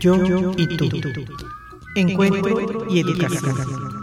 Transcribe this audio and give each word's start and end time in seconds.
Yo 0.00 0.14
y 0.56 0.76
tú. 0.76 0.88
Encuentro 1.94 2.86
y 2.88 3.00
educación. 3.00 3.98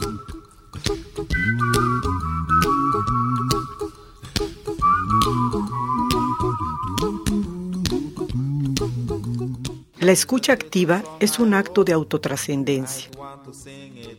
La 10.00 10.12
escucha 10.12 10.54
activa 10.54 11.04
es 11.20 11.40
un 11.40 11.54
acto 11.54 11.84
de 11.84 11.94
autotrascendencia. 11.94 13.10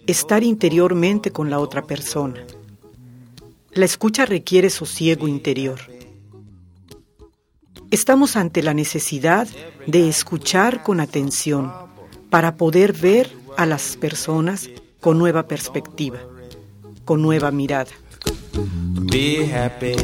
Estar 0.06 0.42
interiormente 0.42 1.30
con 1.30 1.50
la 1.50 1.58
otra 1.58 1.84
persona. 1.84 2.44
La 3.72 3.84
escucha 3.84 4.24
requiere 4.24 4.70
sosiego 4.70 5.28
interior. 5.28 5.95
Estamos 7.90 8.36
ante 8.36 8.62
la 8.62 8.74
necesidad 8.74 9.46
de 9.86 10.08
escuchar 10.08 10.82
con 10.82 10.98
atención 10.98 11.72
para 12.30 12.56
poder 12.56 12.92
ver 12.92 13.30
a 13.56 13.64
las 13.64 13.96
personas 13.96 14.68
con 15.00 15.18
nueva 15.18 15.46
perspectiva, 15.46 16.18
con 17.04 17.22
nueva 17.22 17.52
mirada. 17.52 17.92
Be 19.12 19.48
happy, 19.54 19.94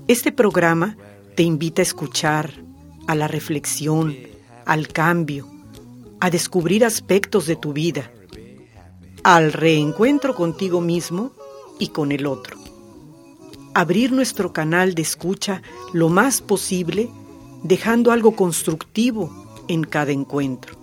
Este 0.06 0.32
programa 0.32 0.98
te 1.34 1.44
invita 1.44 1.80
a 1.80 1.84
escuchar, 1.84 2.52
a 3.06 3.14
la 3.14 3.26
reflexión, 3.26 4.14
al 4.66 4.88
cambio, 4.88 5.48
a 6.20 6.28
descubrir 6.28 6.84
aspectos 6.84 7.46
de 7.46 7.56
tu 7.56 7.72
vida 7.72 8.10
al 9.22 9.52
reencuentro 9.52 10.34
contigo 10.34 10.80
mismo 10.80 11.32
y 11.78 11.88
con 11.88 12.12
el 12.12 12.26
otro. 12.26 12.58
Abrir 13.74 14.12
nuestro 14.12 14.52
canal 14.52 14.94
de 14.94 15.02
escucha 15.02 15.62
lo 15.92 16.08
más 16.08 16.40
posible, 16.40 17.08
dejando 17.62 18.10
algo 18.10 18.34
constructivo 18.36 19.64
en 19.68 19.84
cada 19.84 20.12
encuentro. 20.12 20.76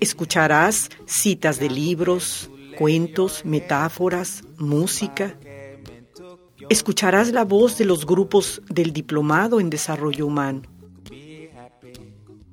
Escucharás 0.00 0.88
citas 1.06 1.60
de 1.60 1.70
libros, 1.70 2.50
cuentos, 2.76 3.44
metáforas, 3.44 4.42
música. 4.56 5.36
Escucharás 6.68 7.32
la 7.32 7.44
voz 7.44 7.78
de 7.78 7.84
los 7.84 8.06
grupos 8.06 8.62
del 8.68 8.92
Diplomado 8.92 9.60
en 9.60 9.70
Desarrollo 9.70 10.26
Humano. 10.26 10.62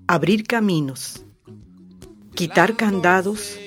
Abrir 0.07 0.43
caminos. 0.45 1.23
Quitar 2.35 2.75
candados 2.75 3.57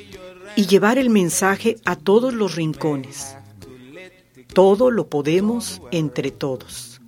y 0.57 0.67
llevar 0.67 0.99
el 0.99 1.11
mensaje 1.11 1.77
a 1.85 1.97
todos 1.97 2.35
los 2.35 2.55
rincones. 2.55 3.37
Todo 4.53 4.91
lo 4.91 5.09
podemos 5.09 5.81
entre 5.91 6.31
todos. 6.31 7.01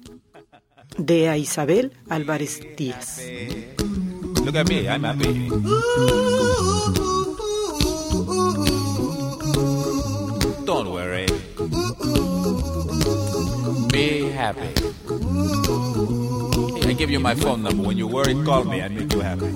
De 0.98 1.28
a 1.28 1.36
Isabel 1.36 1.92
Álvarez 2.08 2.60
Díaz. 2.76 3.20
Look 4.44 4.56
at 4.56 4.68
me, 4.68 4.88
I'm 4.88 5.04
happy. 5.04 5.48
Don't 10.64 10.90
worry. 10.90 11.26
Be 13.92 14.30
happy. 14.30 14.70
I 16.88 16.92
give 16.94 17.10
you 17.10 17.20
my 17.20 17.34
phone 17.34 17.62
number. 17.62 17.86
When 17.86 17.98
you 17.98 18.08
worry, 18.08 18.34
call 18.44 18.64
me. 18.64 18.82
I 18.82 18.88
make 18.88 19.12
you 19.12 19.20
happy. 19.20 19.46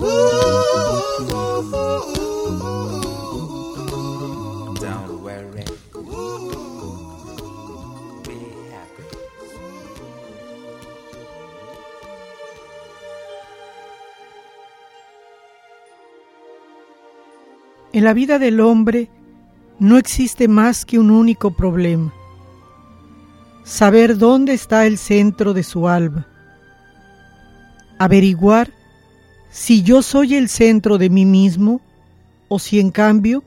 En 17.95 18.03
la 18.03 18.13
vida 18.13 18.39
del 18.39 18.59
hombre 18.59 19.07
no 19.79 19.97
existe 19.97 20.49
más 20.49 20.83
que 20.83 20.99
un 20.99 21.11
único 21.11 21.51
problema, 21.51 22.13
saber 23.63 24.17
dónde 24.17 24.51
está 24.51 24.85
el 24.85 24.97
centro 24.97 25.53
de 25.53 25.63
su 25.63 25.87
alma, 25.87 26.27
averiguar 27.97 28.73
si 29.49 29.81
yo 29.81 30.01
soy 30.01 30.35
el 30.35 30.49
centro 30.49 30.97
de 30.97 31.09
mí 31.09 31.23
mismo 31.23 31.79
o 32.49 32.59
si 32.59 32.81
en 32.81 32.91
cambio 32.91 33.45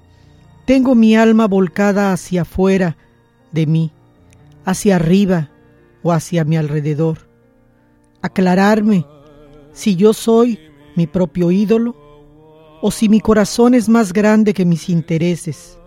tengo 0.64 0.94
mi 0.94 1.14
alma 1.14 1.46
volcada 1.46 2.14
hacia 2.14 2.40
afuera 2.40 2.96
de 3.52 3.66
mí, 3.66 3.92
hacia 4.64 4.96
arriba 4.96 5.50
o 6.02 6.10
hacia 6.10 6.44
mi 6.44 6.56
alrededor. 6.56 7.28
Aclararme 8.22 9.04
si 9.74 9.94
yo 9.94 10.14
soy 10.14 10.58
mi 10.96 11.06
propio 11.06 11.50
ídolo 11.50 12.07
o 12.80 12.90
si 12.90 13.08
mi 13.08 13.20
corazón 13.20 13.74
es 13.74 13.88
más 13.88 14.12
grande 14.12 14.54
que 14.54 14.64
mis 14.64 14.88
intereses. 14.88 15.78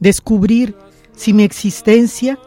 Descubrir 0.00 0.74
si 1.14 1.32
mi 1.32 1.42
existencia 1.42 2.38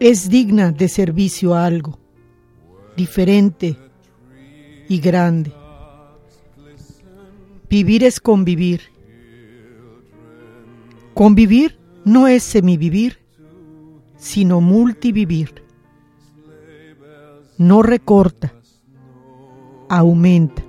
es 0.00 0.28
digna 0.28 0.72
de 0.72 0.88
servicio 0.88 1.54
a 1.54 1.64
algo 1.64 1.98
diferente 2.96 3.76
y 4.88 5.00
grande. 5.00 5.52
Vivir 7.68 8.04
es 8.04 8.20
convivir. 8.20 8.82
Convivir 11.14 11.78
no 12.04 12.28
es 12.28 12.42
semivivir, 12.42 13.18
sino 14.16 14.60
multivivir. 14.60 15.62
No 17.56 17.82
recorta, 17.82 18.54
aumenta, 19.88 20.62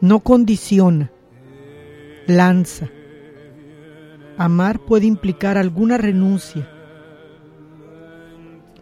no 0.00 0.20
condiciona, 0.20 1.10
lanza. 2.26 2.88
Amar 4.38 4.80
puede 4.80 5.06
implicar 5.06 5.56
alguna 5.56 5.96
renuncia, 5.96 6.68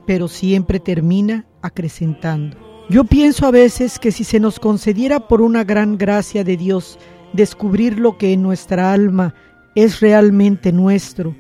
pero 0.06 0.28
siempre 0.28 0.80
termina 0.80 1.46
acrecentando. 1.62 2.56
Yo 2.90 3.04
pienso 3.04 3.46
a 3.46 3.50
veces 3.50 3.98
que 3.98 4.12
si 4.12 4.24
se 4.24 4.40
nos 4.40 4.58
concediera 4.58 5.28
por 5.28 5.40
una 5.40 5.64
gran 5.64 5.96
gracia 5.96 6.44
de 6.44 6.56
Dios 6.56 6.98
descubrir 7.32 7.98
lo 7.98 8.18
que 8.18 8.32
en 8.32 8.42
nuestra 8.42 8.92
alma 8.92 9.34
es 9.74 10.00
realmente 10.00 10.72
nuestro 10.72 11.34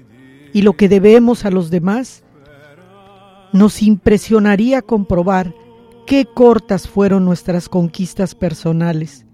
y 0.52 0.62
lo 0.62 0.74
que 0.74 0.88
debemos 0.88 1.44
a 1.44 1.50
los 1.50 1.70
demás, 1.70 2.24
nos 3.52 3.82
impresionaría 3.82 4.82
comprobar 4.82 5.54
qué 6.06 6.26
cortas 6.26 6.88
fueron 6.88 7.24
nuestras 7.24 7.68
conquistas 7.68 8.34
personales. 8.34 9.24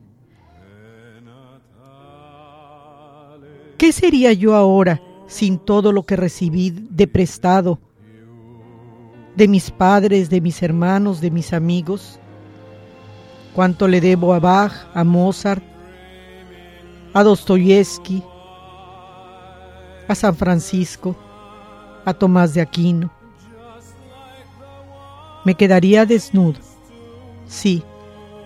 ¿Qué 3.78 3.92
sería 3.92 4.32
yo 4.32 4.54
ahora 4.54 5.00
sin 5.26 5.58
todo 5.58 5.92
lo 5.92 6.04
que 6.04 6.16
recibí 6.16 6.70
de 6.70 7.06
prestado 7.06 7.78
de 9.36 9.48
mis 9.48 9.70
padres, 9.70 10.28
de 10.28 10.40
mis 10.40 10.62
hermanos, 10.62 11.20
de 11.20 11.30
mis 11.30 11.52
amigos? 11.52 12.18
¿Cuánto 13.54 13.88
le 13.88 14.00
debo 14.00 14.34
a 14.34 14.38
Bach, 14.38 14.72
a 14.94 15.02
Mozart, 15.02 15.62
a 17.14 17.22
Dostoyevsky, 17.22 18.22
a 20.06 20.14
San 20.14 20.36
Francisco, 20.36 21.16
a 22.04 22.12
Tomás 22.12 22.54
de 22.54 22.60
Aquino? 22.60 23.10
me 25.44 25.54
quedaría 25.54 26.06
desnudo. 26.06 26.58
Sí, 27.50 27.82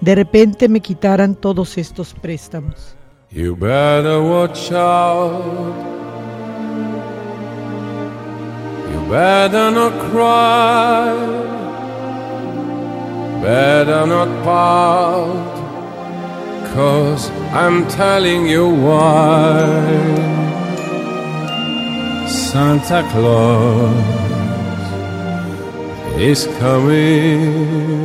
de 0.01 0.15
repente 0.15 0.67
me 0.67 0.81
quitaran 0.81 1.35
todos 1.35 1.77
estos 1.77 2.15
préstamos. 2.15 2.97
You 3.31 3.55
better 3.55 4.19
watch 4.23 4.73
out. 4.73 5.45
You 8.91 9.01
better 9.11 9.71
not 9.71 9.93
cry. 10.11 11.13
Better 13.43 14.07
not 14.07 14.29
pout. 14.43 15.55
Cause 16.75 17.31
I'm 17.53 17.87
telling 17.89 18.47
you 18.49 18.71
why. 18.71 19.67
Santa 22.27 23.05
Claus 23.13 23.93
is 26.19 26.47
coming 26.59 28.05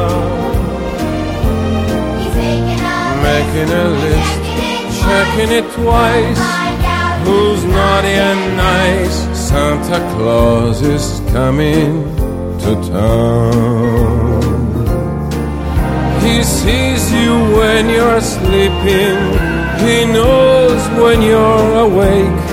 Making 3.51 3.73
a 3.73 3.89
list, 3.89 5.01
checking 5.01 5.51
it 5.51 5.67
twice. 5.73 6.43
Who's 7.25 7.65
naughty 7.65 8.15
and 8.29 8.55
nice? 8.55 9.17
Santa 9.37 9.99
Claus 10.15 10.81
is 10.81 11.19
coming 11.33 12.15
to 12.59 12.75
town. 12.87 14.41
He 16.21 16.43
sees 16.43 17.11
you 17.11 17.33
when 17.57 17.89
you're 17.89 18.21
sleeping. 18.21 19.19
He 19.83 20.05
knows 20.05 20.81
when 21.01 21.21
you're 21.21 21.73
awake. 21.87 22.43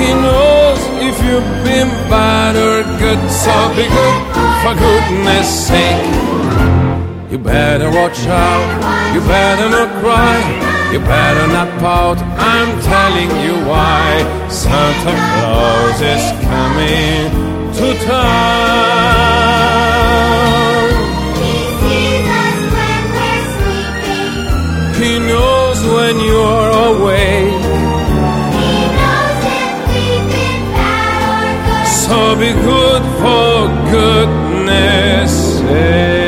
He 0.00 0.08
knows 0.24 0.80
if 1.08 1.16
you've 1.26 1.52
been 1.62 1.90
bad 2.08 2.56
or 2.56 2.84
good. 2.98 3.20
So 3.30 3.52
be 3.76 3.84
good 3.84 4.16
for 4.62 4.74
goodness 4.80 5.68
sake. 5.68 6.19
You 7.30 7.38
better 7.38 7.88
watch 7.90 8.26
out. 8.26 9.14
You 9.14 9.20
better 9.20 9.68
not 9.70 9.88
cry. 10.02 10.40
You 10.92 10.98
better 10.98 11.46
not 11.46 11.68
pout. 11.78 12.18
I'm 12.18 12.80
telling 12.82 13.30
you 13.44 13.54
why. 13.68 14.48
Santa 14.48 15.14
Claus 15.30 16.00
is 16.00 16.24
coming 16.50 17.30
to 17.76 17.94
town. 18.04 19.30
He 25.00 25.12
knows 25.20 25.78
when 25.94 26.18
you're 26.18 26.70
awake. 26.90 27.62
So 31.86 32.34
be 32.34 32.52
good 32.52 33.02
for 33.20 33.68
goodness 33.88 35.30
sake. 35.60 36.19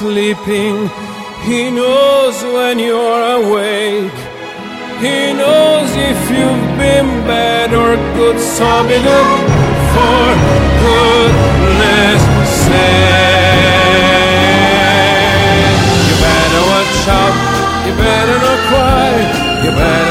Sleeping. 0.00 0.88
He 1.44 1.70
knows 1.70 2.36
when 2.56 2.78
you're 2.78 3.22
awake. 3.40 4.18
He 5.04 5.18
knows 5.40 5.90
if 6.10 6.20
you've 6.36 6.68
been 6.80 7.08
bad 7.28 7.68
or 7.82 7.92
good. 8.16 8.38
So 8.56 8.68
be 8.88 8.96
good 9.10 9.40
for 9.92 10.24
goodness 10.84 12.22
sake. 12.64 14.00
You 16.08 16.14
better 16.28 16.62
watch 16.72 17.00
out. 17.20 17.36
You 17.84 17.92
better 18.06 18.38
not 18.46 18.60
cry. 18.70 19.12
You 19.64 19.70
better 19.82 20.09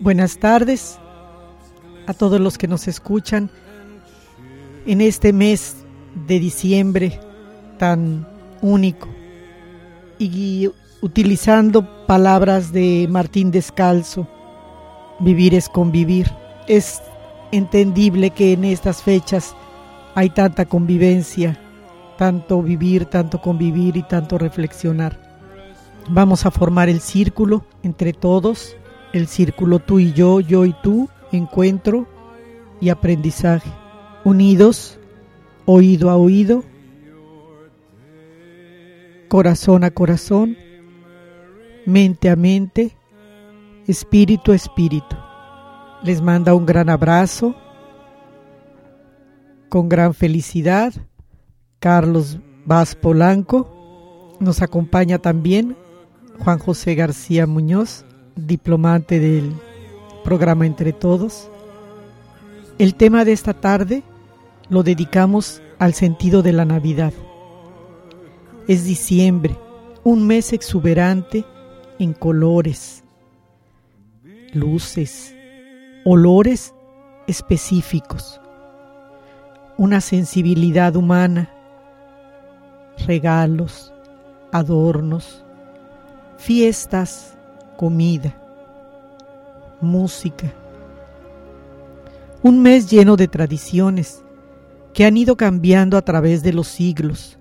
Buenas 0.00 0.38
tardes 0.38 0.98
a 2.06 2.12
todos 2.12 2.40
los 2.40 2.58
que 2.58 2.68
nos 2.68 2.88
escuchan 2.88 3.50
en 4.84 5.00
este 5.00 5.32
mes 5.32 5.76
de 6.26 6.40
diciembre 6.40 7.20
tan 7.78 8.28
único 8.60 9.08
y 10.18 10.70
utilizando 11.00 12.06
palabras 12.06 12.72
de 12.72 13.06
Martín 13.08 13.50
Descalzo, 13.50 14.28
vivir 15.22 15.54
es 15.54 15.68
convivir. 15.68 16.30
Es 16.66 17.02
entendible 17.50 18.30
que 18.30 18.52
en 18.52 18.64
estas 18.64 19.02
fechas 19.02 19.54
hay 20.14 20.30
tanta 20.30 20.66
convivencia, 20.66 21.58
tanto 22.18 22.62
vivir, 22.62 23.06
tanto 23.06 23.40
convivir 23.40 23.96
y 23.96 24.02
tanto 24.02 24.38
reflexionar. 24.38 25.20
Vamos 26.08 26.44
a 26.44 26.50
formar 26.50 26.88
el 26.88 27.00
círculo 27.00 27.64
entre 27.82 28.12
todos, 28.12 28.76
el 29.12 29.28
círculo 29.28 29.78
tú 29.78 29.98
y 29.98 30.12
yo, 30.12 30.40
yo 30.40 30.64
y 30.64 30.74
tú, 30.82 31.08
encuentro 31.30 32.06
y 32.80 32.88
aprendizaje. 32.88 33.70
Unidos, 34.24 34.98
oído 35.64 36.10
a 36.10 36.16
oído, 36.16 36.64
corazón 39.28 39.84
a 39.84 39.90
corazón, 39.90 40.56
mente 41.86 42.28
a 42.28 42.36
mente, 42.36 42.96
espíritu 43.86 44.52
espíritu. 44.52 45.16
Les 46.02 46.20
manda 46.20 46.54
un 46.54 46.66
gran 46.66 46.88
abrazo, 46.88 47.54
con 49.68 49.88
gran 49.88 50.14
felicidad, 50.14 50.92
Carlos 51.78 52.38
Vaz 52.64 52.94
Polanco. 52.94 54.36
Nos 54.40 54.62
acompaña 54.62 55.18
también 55.18 55.76
Juan 56.38 56.58
José 56.58 56.94
García 56.94 57.46
Muñoz, 57.46 58.04
diplomante 58.36 59.20
del 59.20 59.52
programa 60.24 60.66
Entre 60.66 60.92
Todos. 60.92 61.48
El 62.78 62.94
tema 62.94 63.24
de 63.24 63.32
esta 63.32 63.54
tarde 63.54 64.02
lo 64.68 64.82
dedicamos 64.82 65.62
al 65.78 65.94
sentido 65.94 66.42
de 66.42 66.52
la 66.52 66.64
Navidad. 66.64 67.12
Es 68.68 68.84
diciembre, 68.84 69.56
un 70.04 70.26
mes 70.26 70.52
exuberante 70.52 71.44
en 71.98 72.12
colores, 72.12 73.01
luces, 74.52 75.34
olores 76.04 76.74
específicos, 77.26 78.40
una 79.78 80.00
sensibilidad 80.00 80.94
humana, 80.94 81.50
regalos, 83.06 83.92
adornos, 84.52 85.44
fiestas, 86.36 87.36
comida, 87.76 88.36
música. 89.80 90.52
Un 92.42 92.60
mes 92.60 92.90
lleno 92.90 93.16
de 93.16 93.28
tradiciones 93.28 94.22
que 94.92 95.06
han 95.06 95.16
ido 95.16 95.36
cambiando 95.36 95.96
a 95.96 96.02
través 96.02 96.42
de 96.42 96.52
los 96.52 96.68
siglos, 96.68 97.38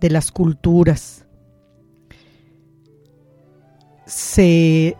de 0.00 0.10
las 0.10 0.30
culturas. 0.30 1.26
Se 4.04 4.96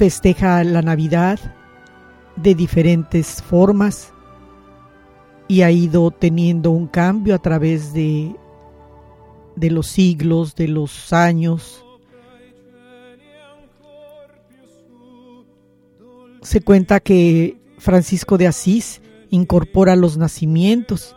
festeja 0.00 0.64
la 0.64 0.80
Navidad 0.80 1.38
de 2.36 2.54
diferentes 2.54 3.42
formas 3.42 4.14
y 5.46 5.60
ha 5.60 5.70
ido 5.70 6.10
teniendo 6.10 6.70
un 6.70 6.86
cambio 6.86 7.34
a 7.34 7.38
través 7.38 7.92
de, 7.92 8.34
de 9.56 9.70
los 9.70 9.88
siglos, 9.88 10.54
de 10.54 10.68
los 10.68 11.12
años. 11.12 11.84
Se 16.40 16.62
cuenta 16.62 17.00
que 17.00 17.60
Francisco 17.76 18.38
de 18.38 18.46
Asís 18.46 19.02
incorpora 19.28 19.96
los 19.96 20.16
nacimientos 20.16 21.14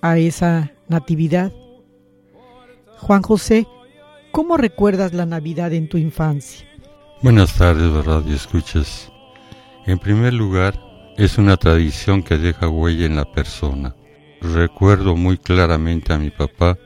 a 0.00 0.16
esa 0.16 0.72
natividad. 0.88 1.52
Juan 3.00 3.20
José, 3.20 3.66
¿cómo 4.32 4.56
recuerdas 4.56 5.12
la 5.12 5.26
Navidad 5.26 5.74
en 5.74 5.90
tu 5.90 5.98
infancia? 5.98 6.66
Buenas 7.24 7.54
tardes, 7.54 8.04
radio 8.04 8.34
escuchas. 8.34 9.10
En 9.86 9.98
primer 9.98 10.34
lugar, 10.34 10.78
es 11.16 11.38
una 11.38 11.56
tradición 11.56 12.22
que 12.22 12.36
deja 12.36 12.68
huella 12.68 13.06
en 13.06 13.16
la 13.16 13.24
persona. 13.24 13.96
Recuerdo 14.42 15.16
muy 15.16 15.38
claramente 15.38 16.12
a 16.12 16.18
mi 16.18 16.28
papá 16.28 16.76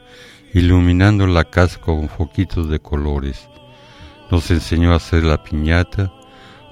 iluminando 0.54 1.26
la 1.26 1.42
casa 1.42 1.80
con 1.80 2.08
foquitos 2.08 2.70
de 2.70 2.78
colores. 2.78 3.48
Nos 4.30 4.48
enseñó 4.52 4.92
a 4.92 4.98
hacer 4.98 5.24
la 5.24 5.42
piñata, 5.42 6.12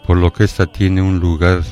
por 0.07 0.17
lo 0.17 0.33
que 0.33 0.45
ésta 0.45 0.67
tiene 0.67 1.03
un 1.03 1.19
lugar 1.19 1.65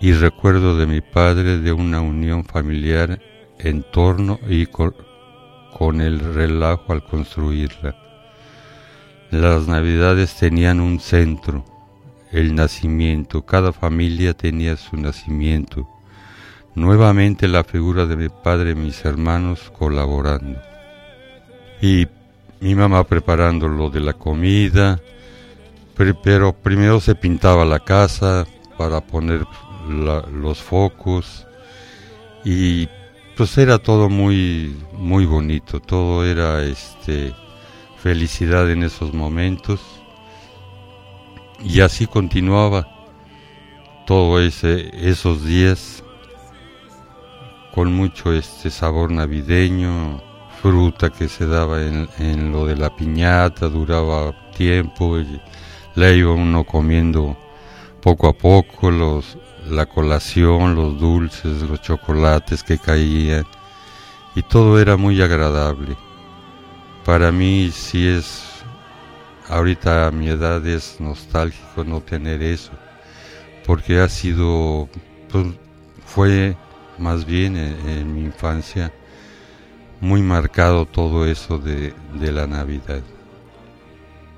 y 0.00 0.12
recuerdo 0.12 0.74
de 0.74 0.86
mi 0.86 1.02
padre 1.02 1.58
de 1.58 1.70
una 1.70 2.00
unión 2.00 2.46
familiar 2.46 3.20
en 3.58 3.82
torno 3.92 4.40
y 4.48 4.64
con, 4.64 4.94
con 5.70 6.00
el 6.00 6.18
relajo 6.18 6.94
al 6.94 7.04
construirla. 7.04 8.07
Las 9.30 9.68
navidades 9.68 10.36
tenían 10.36 10.80
un 10.80 11.00
centro, 11.00 11.62
el 12.32 12.54
nacimiento, 12.54 13.44
cada 13.44 13.74
familia 13.74 14.32
tenía 14.32 14.76
su 14.76 14.96
nacimiento. 14.96 15.86
Nuevamente 16.74 17.46
la 17.46 17.62
figura 17.62 18.06
de 18.06 18.16
mi 18.16 18.28
padre 18.30 18.70
y 18.70 18.74
mis 18.74 19.04
hermanos 19.04 19.70
colaborando. 19.78 20.58
Y 21.82 22.06
mi 22.60 22.74
mamá 22.74 23.04
preparando 23.04 23.68
lo 23.68 23.90
de 23.90 24.00
la 24.00 24.14
comida, 24.14 24.98
pero 26.22 26.54
primero 26.54 26.98
se 26.98 27.14
pintaba 27.14 27.66
la 27.66 27.80
casa 27.80 28.46
para 28.78 29.02
poner 29.02 29.44
los 29.88 30.62
focos 30.62 31.46
y 32.44 32.88
pues 33.36 33.58
era 33.58 33.78
todo 33.78 34.08
muy 34.08 34.74
muy 34.92 35.26
bonito, 35.26 35.80
todo 35.80 36.24
era 36.24 36.62
este 36.62 37.34
felicidad 38.02 38.70
en 38.70 38.82
esos 38.82 39.12
momentos 39.12 39.80
y 41.64 41.80
así 41.80 42.06
continuaba 42.06 42.88
todo 44.06 44.40
ese 44.40 44.90
esos 45.08 45.44
días 45.44 46.02
con 47.78 47.92
mucho 47.92 48.32
este 48.32 48.70
sabor 48.70 49.12
navideño, 49.12 50.20
fruta 50.60 51.10
que 51.10 51.28
se 51.28 51.46
daba 51.46 51.80
en, 51.80 52.08
en 52.18 52.50
lo 52.50 52.66
de 52.66 52.74
la 52.74 52.94
piñata, 52.96 53.68
duraba 53.68 54.34
tiempo, 54.56 55.18
y 55.20 55.40
la 55.94 56.10
iba 56.10 56.32
uno 56.32 56.64
comiendo 56.64 57.36
poco 58.02 58.26
a 58.26 58.32
poco, 58.32 58.90
los, 58.90 59.38
la 59.68 59.86
colación, 59.86 60.74
los 60.74 60.98
dulces, 60.98 61.62
los 61.62 61.80
chocolates 61.80 62.64
que 62.64 62.78
caían, 62.78 63.46
y 64.34 64.42
todo 64.42 64.80
era 64.80 64.96
muy 64.96 65.22
agradable. 65.22 65.96
Para 67.08 67.32
mí 67.32 67.70
sí 67.72 68.06
es, 68.06 68.42
ahorita 69.48 70.08
a 70.08 70.10
mi 70.10 70.28
edad 70.28 70.66
es 70.66 71.00
nostálgico 71.00 71.82
no 71.82 72.02
tener 72.02 72.42
eso, 72.42 72.72
porque 73.64 73.98
ha 73.98 74.10
sido, 74.10 74.90
pues, 75.32 75.46
fue 76.04 76.54
más 76.98 77.24
bien 77.24 77.56
en, 77.56 78.14
mi 78.14 78.24
infancia 78.24 78.92
muy 80.02 80.20
marcado 80.20 80.84
todo 80.84 81.24
eso 81.24 81.56
de, 81.56 81.94
de 82.20 82.30
la 82.30 82.46
Navidad. 82.46 83.00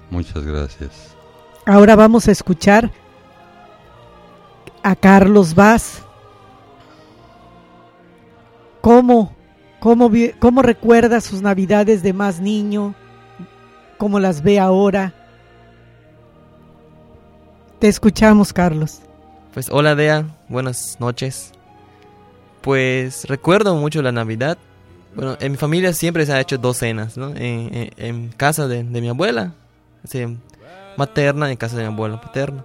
Muchas 0.09 0.45
gracias. 0.45 1.17
Ahora 1.67 1.97
vamos 1.97 2.29
a 2.29 2.31
escuchar 2.31 2.93
a 4.85 4.95
Carlos 4.95 5.57
Vaz. 5.57 6.05
¿Cómo, 8.81 9.35
cómo, 9.81 10.11
cómo 10.39 10.63
recuerda 10.63 11.21
sus 11.21 11.43
navidades 11.43 12.03
de 12.03 12.13
más 12.13 12.41
niño? 12.41 12.95
¿Cómo 13.99 14.19
las 14.21 14.43
ve 14.43 14.59
ahora? 14.59 15.13
Te 17.79 17.89
escuchamos, 17.89 18.53
Carlos. 18.53 19.01
Pues 19.55 19.69
hola 19.71 19.95
Dea, 19.95 20.25
buenas 20.49 20.99
noches. 21.01 21.53
Pues 22.61 23.25
recuerdo 23.27 23.75
mucho 23.77 24.03
la 24.03 24.13
Navidad. 24.13 24.59
Bueno, 25.15 25.37
en 25.41 25.53
mi 25.53 25.59
familia 25.59 25.93
siempre 25.93 26.25
se 26.25 26.33
ha 26.33 26.41
hecho 26.41 26.57
dos 26.59 26.77
cenas, 26.77 27.17
¿no? 27.17 27.31
En, 27.35 27.91
en- 27.97 28.29
casa 28.37 28.69
de, 28.69 28.85
de 28.85 29.01
mi 29.01 29.09
abuela, 29.09 29.55
materna, 30.97 31.51
en 31.51 31.57
casa 31.57 31.77
de 31.77 31.83
mi 31.83 31.93
abuelo 31.93 32.21
paterno. 32.21 32.65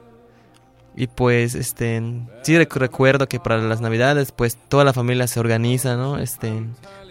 Y 0.97 1.07
pues, 1.07 1.55
este, 1.55 2.01
sí 2.43 2.53
rec- 2.55 2.73
recuerdo 2.77 3.27
que 3.27 3.39
para 3.39 3.57
las 3.57 3.81
Navidades, 3.81 4.31
pues 4.31 4.57
toda 4.69 4.85
la 4.85 4.93
familia 4.93 5.27
se 5.27 5.41
organiza, 5.41 5.97
¿no? 5.97 6.17
Este, 6.19 6.53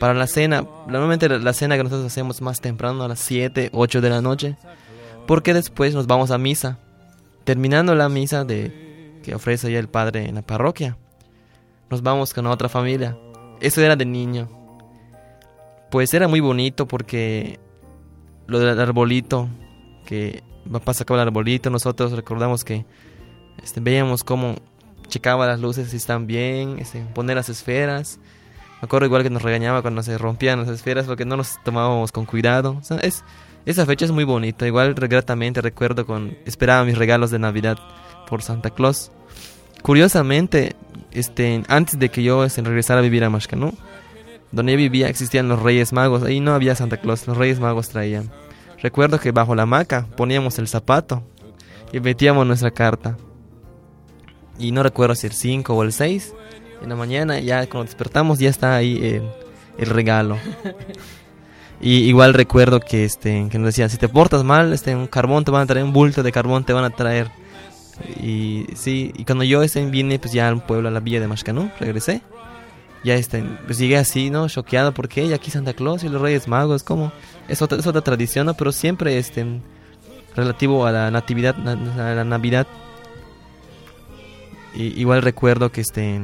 para 0.00 0.14
la 0.14 0.26
cena, 0.26 0.62
normalmente 0.88 1.28
la, 1.28 1.38
la 1.38 1.52
cena 1.52 1.76
que 1.76 1.84
nosotros 1.84 2.06
hacemos 2.06 2.40
más 2.40 2.60
temprano, 2.62 3.04
a 3.04 3.08
las 3.08 3.18
7, 3.20 3.68
8 3.74 4.00
de 4.00 4.08
la 4.10 4.22
noche, 4.22 4.56
porque 5.26 5.52
después 5.52 5.94
nos 5.94 6.06
vamos 6.06 6.30
a 6.30 6.38
misa. 6.38 6.78
Terminando 7.44 7.94
la 7.94 8.08
misa 8.08 8.44
de 8.44 9.20
que 9.22 9.34
ofrece 9.34 9.70
ya 9.70 9.78
el 9.78 9.88
padre 9.88 10.26
en 10.30 10.36
la 10.36 10.42
parroquia, 10.42 10.96
nos 11.90 12.02
vamos 12.02 12.32
con 12.32 12.46
otra 12.46 12.70
familia. 12.70 13.18
Eso 13.60 13.82
era 13.82 13.96
de 13.96 14.06
niño. 14.06 14.48
Pues 15.90 16.12
era 16.14 16.26
muy 16.26 16.40
bonito 16.40 16.86
porque 16.88 17.60
lo 18.46 18.58
del 18.58 18.80
arbolito, 18.80 19.48
que 20.06 20.42
papá 20.72 20.94
sacaba 20.94 21.20
el 21.20 21.28
arbolito, 21.28 21.68
nosotros 21.70 22.12
recordamos 22.12 22.64
que 22.64 22.84
este, 23.62 23.80
veíamos 23.80 24.25
cómo 24.25 24.56
checaba 25.08 25.46
las 25.46 25.61
luces 25.61 25.90
si 25.90 25.96
están 25.96 26.26
bien, 26.26 26.78
este, 26.78 27.02
poner 27.14 27.37
las 27.37 27.49
esferas. 27.49 28.18
Me 28.80 28.87
acuerdo 28.87 29.06
igual 29.06 29.23
que 29.23 29.30
nos 29.30 29.42
regañaba 29.42 29.82
cuando 29.82 30.02
se 30.02 30.18
rompían 30.18 30.61
las 30.61 30.68
esferas 30.68 31.06
porque 31.06 31.25
no 31.25 31.37
nos 31.37 31.62
tomábamos 31.62 32.12
con 32.12 32.26
cuidado. 32.26 32.76
O 32.80 32.84
sea, 32.84 32.99
es, 32.99 33.25
esa 33.66 33.87
fecha 33.87 34.04
es 34.04 34.11
muy 34.11 34.25
bonita. 34.25 34.66
Igual 34.66 34.94
gratamente 34.94 35.61
recuerdo 35.61 36.06
con 36.06 36.37
esperaba 36.44 36.84
mis 36.84 36.99
regalos 36.99 37.30
de 37.30 37.38
Navidad 37.38 37.78
por 38.28 38.42
Santa 38.42 38.70
Claus. 38.70 39.11
Curiosamente, 39.82 40.76
este, 41.12 41.62
antes 41.68 41.99
de 41.99 42.08
que 42.11 42.23
yo 42.23 42.44
este, 42.44 42.62
regresara 42.62 43.00
a 43.00 43.02
vivir 43.02 43.25
a 43.25 43.30
Mashcanú, 43.30 43.73
donde 44.52 44.73
yo 44.73 44.78
vivía 44.78 45.08
existían 45.08 45.49
los 45.49 45.62
Reyes 45.62 45.92
Magos. 45.92 46.23
Ahí 46.23 46.40
no 46.40 46.54
había 46.54 46.75
Santa 46.75 46.99
Claus, 46.99 47.26
los 47.26 47.37
Reyes 47.37 47.61
Magos 47.61 47.88
traían. 47.88 48.30
Recuerdo 48.82 49.18
que 49.18 49.32
bajo 49.32 49.54
la 49.54 49.62
hamaca 49.62 50.06
poníamos 50.16 50.58
el 50.58 50.68
zapato 50.68 51.23
y 51.92 52.00
metíamos 52.00 52.46
nuestra 52.46 52.70
carta. 52.70 53.16
Y 54.58 54.70
no 54.73 54.82
recuerdo 54.82 55.14
si 55.14 55.26
el 55.26 55.32
5 55.32 55.75
o 55.75 55.82
el 55.82 55.92
6. 55.92 56.32
En 56.82 56.88
la 56.88 56.96
mañana, 56.96 57.38
ya 57.40 57.66
cuando 57.66 57.84
despertamos, 57.84 58.38
ya 58.38 58.50
está 58.50 58.76
ahí 58.76 58.99
el, 59.02 59.23
el 59.78 59.87
regalo. 59.87 60.38
Y 61.80 62.04
igual 62.08 62.32
recuerdo 62.34 62.80
que 62.80 63.04
este 63.04 63.49
que 63.50 63.58
nos 63.58 63.66
decían, 63.66 63.90
si 63.90 63.99
te 63.99 64.08
portas 64.08 64.42
mal, 64.44 64.73
este 64.73 64.94
un 64.94 65.06
carbón 65.06 65.44
te 65.44 65.50
van 65.50 65.62
a 65.62 65.66
traer, 65.66 65.84
un 65.84 65.92
bulto 65.92 66.23
de 66.23 66.32
carbón 66.32 66.64
te 66.64 66.73
van 66.73 66.84
a 66.84 66.90
traer. 66.90 67.30
Y 68.23 68.64
sí, 68.75 69.12
y 69.16 69.25
cuando 69.25 69.44
yo 69.44 69.62
este, 69.62 69.84
vine 69.84 70.18
pues 70.18 70.32
ya 70.32 70.49
al 70.49 70.64
pueblo, 70.64 70.88
a 70.88 70.92
la 70.92 71.00
villa 71.00 71.20
de 71.20 71.26
Mashcanú, 71.28 71.70
regresé. 71.80 72.23
Ya 73.02 73.16
este, 73.16 73.44
pues 73.66 73.76
llegué 73.76 73.99
así, 73.99 74.30
¿no? 74.30 74.49
Choqueado 74.49 74.94
porque 74.94 75.25
y 75.26 75.32
aquí 75.34 75.50
Santa 75.50 75.75
Claus 75.75 76.04
y 76.04 76.08
los 76.08 76.23
Reyes 76.23 76.49
Magos, 76.49 76.84
como 76.84 77.12
es 77.49 77.61
otra, 77.61 77.76
es 77.78 77.87
otra 77.87 78.00
tradición, 78.00 78.46
¿no? 78.46 78.54
Pero 78.54 78.73
siempre 78.73 79.18
este 79.18 79.44
relativo 80.37 80.87
a 80.87 80.92
la 80.92 81.11
natividad, 81.11 81.56
na- 81.56 82.12
a 82.12 82.14
la 82.14 82.25
Navidad. 82.25 82.66
Y, 84.75 85.00
igual 85.00 85.23
recuerdo 85.23 85.71
que 85.71 85.81
este 85.81 86.21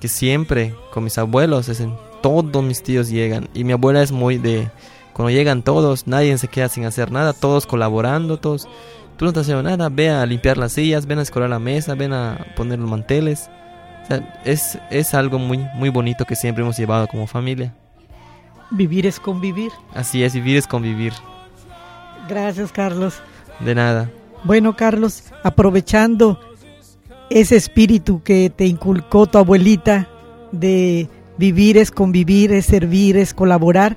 que 0.00 0.08
siempre 0.08 0.74
con 0.92 1.04
mis 1.04 1.16
abuelos, 1.16 1.68
este, 1.68 1.88
todos 2.22 2.62
mis 2.62 2.82
tíos 2.82 3.08
llegan 3.08 3.48
y 3.54 3.64
mi 3.64 3.72
abuela 3.72 4.02
es 4.02 4.12
muy 4.12 4.36
de 4.36 4.70
cuando 5.14 5.30
llegan 5.30 5.62
todos, 5.62 6.06
nadie 6.06 6.36
se 6.36 6.48
queda 6.48 6.68
sin 6.68 6.84
hacer 6.84 7.10
nada, 7.10 7.32
todos 7.32 7.66
colaborando, 7.66 8.38
todos 8.38 8.68
tú 9.16 9.24
no 9.24 9.30
estás 9.30 9.44
haciendo 9.44 9.62
nada, 9.62 9.88
ve 9.88 10.10
a 10.10 10.26
limpiar 10.26 10.58
las 10.58 10.72
sillas, 10.72 11.06
ven 11.06 11.18
a 11.18 11.22
escolar 11.22 11.48
la 11.48 11.58
mesa, 11.58 11.94
ven 11.94 12.12
a 12.12 12.46
poner 12.54 12.78
los 12.78 12.90
manteles. 12.90 13.48
O 14.04 14.06
sea, 14.06 14.42
es, 14.44 14.78
es 14.90 15.14
algo 15.14 15.38
muy, 15.38 15.58
muy 15.74 15.88
bonito 15.88 16.24
que 16.24 16.36
siempre 16.36 16.62
hemos 16.62 16.76
llevado 16.76 17.08
como 17.08 17.26
familia. 17.26 17.74
Vivir 18.70 19.06
es 19.06 19.18
convivir. 19.18 19.72
Así 19.94 20.22
es, 20.22 20.34
vivir 20.34 20.56
es 20.56 20.66
convivir. 20.66 21.12
Gracias, 22.28 22.72
Carlos. 22.72 23.14
De 23.60 23.74
nada. 23.74 24.10
Bueno, 24.44 24.76
Carlos, 24.76 25.24
aprovechando 25.42 26.38
ese 27.30 27.56
espíritu 27.56 28.22
que 28.22 28.50
te 28.50 28.66
inculcó 28.66 29.26
tu 29.26 29.38
abuelita 29.38 30.08
de 30.52 31.08
vivir 31.38 31.76
es 31.76 31.90
convivir, 31.90 32.52
es 32.52 32.66
servir, 32.66 33.16
es 33.16 33.34
colaborar, 33.34 33.96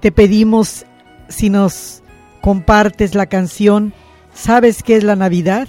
te 0.00 0.12
pedimos 0.12 0.84
si 1.28 1.48
nos 1.48 2.02
compartes 2.42 3.14
la 3.14 3.26
canción 3.26 3.94
¿Sabes 4.34 4.82
qué 4.82 4.96
es 4.96 5.04
la 5.04 5.16
Navidad? 5.16 5.68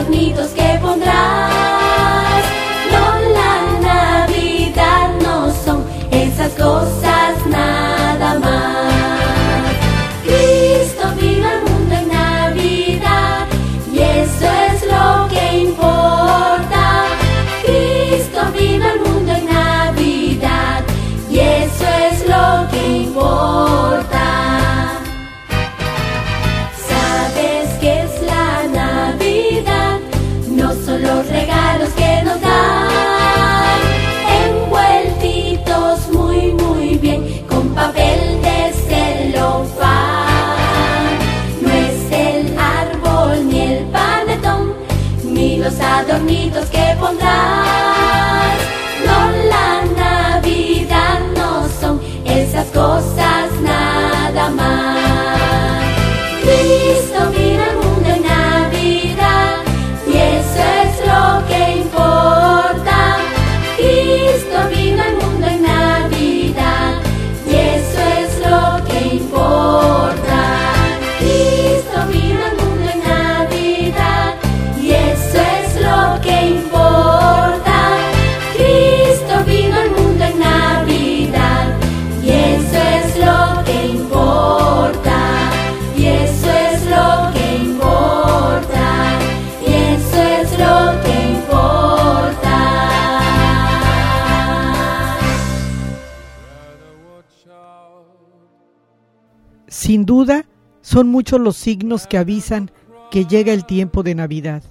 Los 0.00 0.08
adornitos 0.08 0.50
que 0.52 0.59
son 100.90 101.06
muchos 101.06 101.40
los 101.40 101.56
signos 101.56 102.08
que 102.08 102.18
avisan 102.18 102.72
que 103.12 103.24
llega 103.24 103.52
el 103.52 103.64
tiempo 103.64 104.02
de 104.02 104.16
Navidad. 104.16 104.64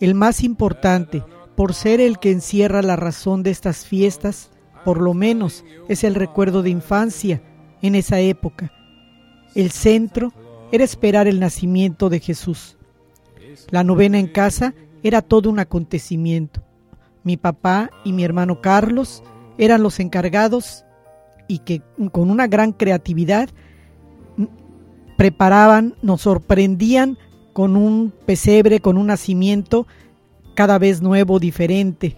El 0.00 0.14
más 0.14 0.42
importante, 0.42 1.22
por 1.54 1.74
ser 1.74 2.00
el 2.00 2.18
que 2.18 2.30
encierra 2.30 2.80
la 2.80 2.96
razón 2.96 3.42
de 3.42 3.50
estas 3.50 3.84
fiestas, 3.84 4.50
por 4.82 4.98
lo 4.98 5.12
menos 5.12 5.62
es 5.90 6.04
el 6.04 6.14
recuerdo 6.14 6.62
de 6.62 6.70
infancia 6.70 7.42
en 7.82 7.96
esa 7.96 8.18
época. 8.18 8.72
El 9.54 9.72
centro 9.72 10.32
era 10.72 10.84
esperar 10.84 11.28
el 11.28 11.38
nacimiento 11.38 12.08
de 12.08 12.20
Jesús. 12.20 12.78
La 13.68 13.84
novena 13.84 14.18
en 14.18 14.28
casa 14.28 14.72
era 15.02 15.20
todo 15.20 15.50
un 15.50 15.58
acontecimiento. 15.58 16.62
Mi 17.24 17.36
papá 17.36 17.90
y 18.04 18.14
mi 18.14 18.24
hermano 18.24 18.62
Carlos 18.62 19.22
eran 19.58 19.82
los 19.82 20.00
encargados 20.00 20.86
y 21.46 21.58
que 21.58 21.82
con 22.10 22.30
una 22.30 22.46
gran 22.46 22.72
creatividad 22.72 23.50
preparaban, 25.16 25.94
nos 26.02 26.22
sorprendían 26.22 27.18
con 27.52 27.76
un 27.76 28.12
pesebre, 28.26 28.80
con 28.80 28.98
un 28.98 29.06
nacimiento 29.06 29.86
cada 30.54 30.78
vez 30.78 31.00
nuevo, 31.02 31.38
diferente. 31.38 32.16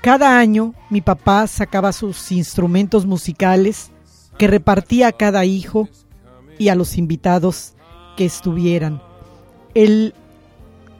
Cada 0.00 0.38
año 0.38 0.74
mi 0.90 1.00
papá 1.00 1.46
sacaba 1.46 1.92
sus 1.92 2.32
instrumentos 2.32 3.04
musicales 3.04 3.90
que 4.38 4.46
repartía 4.46 5.08
a 5.08 5.12
cada 5.12 5.44
hijo 5.44 5.88
y 6.58 6.68
a 6.68 6.74
los 6.74 6.96
invitados 6.96 7.74
que 8.16 8.24
estuvieran. 8.24 9.02
Él 9.74 10.14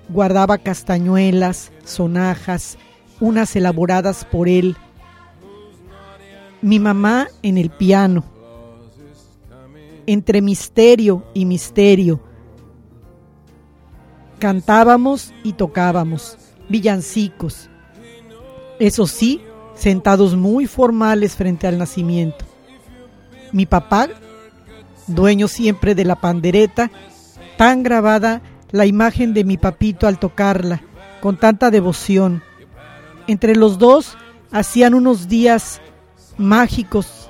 guardaba 0.08 0.58
castañuelas, 0.58 1.72
sonajas, 1.84 2.76
unas 3.20 3.54
elaboradas 3.56 4.24
por 4.24 4.48
él. 4.48 4.76
Mi 6.60 6.78
mamá 6.78 7.28
en 7.42 7.58
el 7.58 7.70
piano. 7.70 8.24
Entre 10.10 10.40
misterio 10.40 11.22
y 11.34 11.44
misterio. 11.44 12.18
Cantábamos 14.38 15.34
y 15.44 15.52
tocábamos 15.52 16.38
villancicos. 16.66 17.68
Eso 18.78 19.06
sí, 19.06 19.42
sentados 19.74 20.34
muy 20.34 20.66
formales 20.66 21.34
frente 21.36 21.66
al 21.66 21.76
nacimiento. 21.76 22.46
Mi 23.52 23.66
papá, 23.66 24.08
dueño 25.08 25.46
siempre 25.46 25.94
de 25.94 26.06
la 26.06 26.16
pandereta, 26.16 26.90
tan 27.58 27.82
grabada 27.82 28.40
la 28.70 28.86
imagen 28.86 29.34
de 29.34 29.44
mi 29.44 29.58
papito 29.58 30.06
al 30.06 30.18
tocarla, 30.18 30.80
con 31.20 31.36
tanta 31.36 31.70
devoción. 31.70 32.42
Entre 33.26 33.54
los 33.54 33.76
dos 33.76 34.16
hacían 34.52 34.94
unos 34.94 35.28
días 35.28 35.82
mágicos 36.38 37.28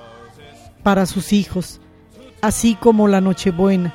para 0.85 1.07
sus 1.07 1.33
hijos, 1.33 1.81
así 2.41 2.75
como 2.75 3.09
la 3.09 3.21
Nochebuena. 3.21 3.95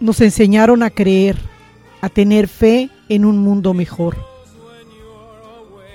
Nos 0.00 0.20
enseñaron 0.20 0.82
a 0.82 0.90
creer, 0.90 1.38
a 2.00 2.08
tener 2.08 2.48
fe 2.48 2.90
en 3.08 3.24
un 3.24 3.38
mundo 3.38 3.74
mejor. 3.74 4.16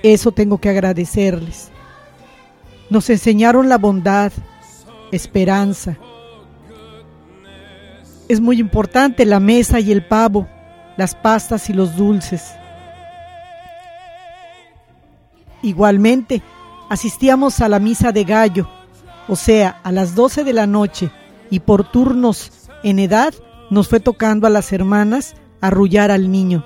Eso 0.02 0.32
tengo 0.32 0.58
que 0.58 0.68
agradecerles. 0.68 1.70
Nos 2.90 3.10
enseñaron 3.10 3.68
la 3.68 3.76
bondad, 3.76 4.32
esperanza. 5.12 5.96
Es 8.28 8.40
muy 8.40 8.60
importante 8.60 9.26
la 9.26 9.40
mesa 9.40 9.80
y 9.80 9.90
el 9.92 10.04
pavo, 10.04 10.46
las 10.96 11.14
pastas 11.14 11.68
y 11.68 11.72
los 11.72 11.96
dulces. 11.96 12.54
Igualmente, 15.62 16.42
asistíamos 16.88 17.60
a 17.60 17.68
la 17.68 17.78
misa 17.78 18.12
de 18.12 18.24
gallo, 18.24 18.68
o 19.28 19.36
sea, 19.36 19.80
a 19.82 19.92
las 19.92 20.14
12 20.14 20.44
de 20.44 20.52
la 20.52 20.66
noche, 20.66 21.10
y 21.50 21.60
por 21.60 21.90
turnos 21.90 22.50
en 22.82 22.98
edad 22.98 23.34
nos 23.70 23.88
fue 23.88 24.00
tocando 24.00 24.46
a 24.46 24.50
las 24.50 24.72
hermanas 24.72 25.34
arrullar 25.60 26.10
al 26.10 26.30
niño. 26.30 26.64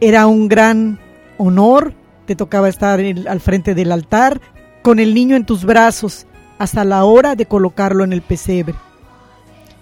Era 0.00 0.26
un 0.26 0.48
gran 0.48 1.00
honor, 1.38 1.94
te 2.26 2.36
tocaba 2.36 2.68
estar 2.68 3.00
al 3.00 3.40
frente 3.40 3.74
del 3.74 3.92
altar 3.92 4.40
con 4.82 4.98
el 4.98 5.14
niño 5.14 5.36
en 5.36 5.46
tus 5.46 5.64
brazos 5.64 6.26
hasta 6.58 6.84
la 6.84 7.04
hora 7.04 7.34
de 7.34 7.46
colocarlo 7.46 8.04
en 8.04 8.12
el 8.12 8.22
pesebre. 8.22 8.74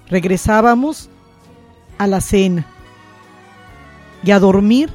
Regresábamos 0.09 1.11
a 1.99 2.07
la 2.07 2.21
cena 2.21 2.67
y 4.25 4.31
a 4.31 4.39
dormir 4.39 4.91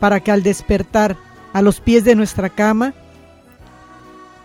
para 0.00 0.20
que 0.20 0.30
al 0.30 0.42
despertar 0.42 1.16
a 1.52 1.62
los 1.62 1.80
pies 1.80 2.04
de 2.04 2.14
nuestra 2.14 2.50
cama 2.50 2.94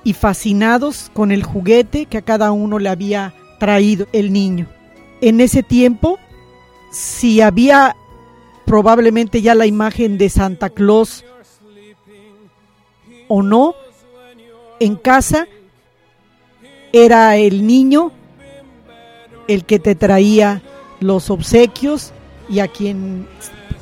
y 0.03 0.13
fascinados 0.13 1.11
con 1.13 1.31
el 1.31 1.43
juguete 1.43 2.05
que 2.05 2.17
a 2.17 2.21
cada 2.21 2.51
uno 2.51 2.79
le 2.79 2.89
había 2.89 3.33
traído 3.59 4.07
el 4.13 4.33
niño. 4.33 4.67
En 5.21 5.39
ese 5.39 5.63
tiempo, 5.63 6.17
si 6.91 7.41
había 7.41 7.95
probablemente 8.65 9.41
ya 9.41 9.53
la 9.53 9.65
imagen 9.65 10.17
de 10.17 10.29
Santa 10.29 10.69
Claus 10.69 11.23
o 13.27 13.43
no, 13.43 13.75
en 14.79 14.95
casa 14.95 15.47
era 16.91 17.37
el 17.37 17.65
niño 17.65 18.11
el 19.47 19.65
que 19.65 19.79
te 19.79 19.95
traía 19.95 20.61
los 20.99 21.29
obsequios 21.29 22.13
y 22.49 22.59
a 22.59 22.67
quien 22.67 23.27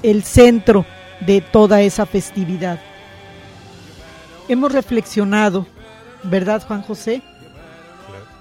el 0.03 0.23
centro 0.23 0.85
de 1.25 1.41
toda 1.41 1.81
esa 1.81 2.05
festividad. 2.05 2.79
Hemos 4.47 4.71
reflexionado, 4.71 5.67
¿verdad 6.23 6.63
Juan 6.67 6.81
José? 6.81 7.21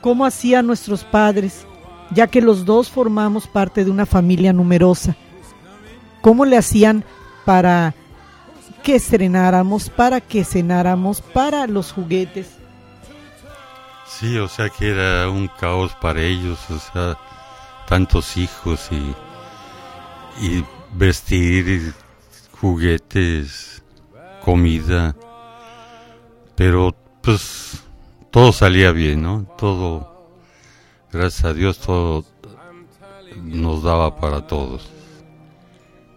¿Cómo 0.00 0.24
hacían 0.24 0.66
nuestros 0.66 1.04
padres, 1.04 1.66
ya 2.10 2.26
que 2.26 2.40
los 2.40 2.64
dos 2.64 2.90
formamos 2.90 3.46
parte 3.46 3.84
de 3.84 3.90
una 3.90 4.06
familia 4.06 4.52
numerosa? 4.52 5.16
¿Cómo 6.20 6.44
le 6.44 6.56
hacían 6.56 7.04
para 7.44 7.94
que 8.82 8.96
estrenáramos, 8.96 9.90
para 9.90 10.20
que 10.20 10.44
cenáramos, 10.44 11.20
para 11.20 11.66
los 11.66 11.92
juguetes? 11.92 12.58
Sí, 14.06 14.38
o 14.38 14.48
sea 14.48 14.68
que 14.68 14.90
era 14.90 15.28
un 15.28 15.48
caos 15.60 15.94
para 16.00 16.22
ellos, 16.22 16.58
o 16.70 16.78
sea, 16.78 17.18
tantos 17.86 18.36
hijos 18.36 18.88
y, 20.40 20.64
vestir, 20.92 21.92
juguetes, 22.60 23.82
comida, 24.44 25.14
pero 26.56 26.94
pues 27.28 27.82
todo 28.30 28.52
salía 28.52 28.90
bien, 28.90 29.20
¿no? 29.20 29.46
Todo, 29.58 30.30
gracias 31.12 31.44
a 31.44 31.52
Dios, 31.52 31.78
todo 31.78 32.24
nos 33.42 33.82
daba 33.82 34.18
para 34.18 34.46
todos. 34.46 34.88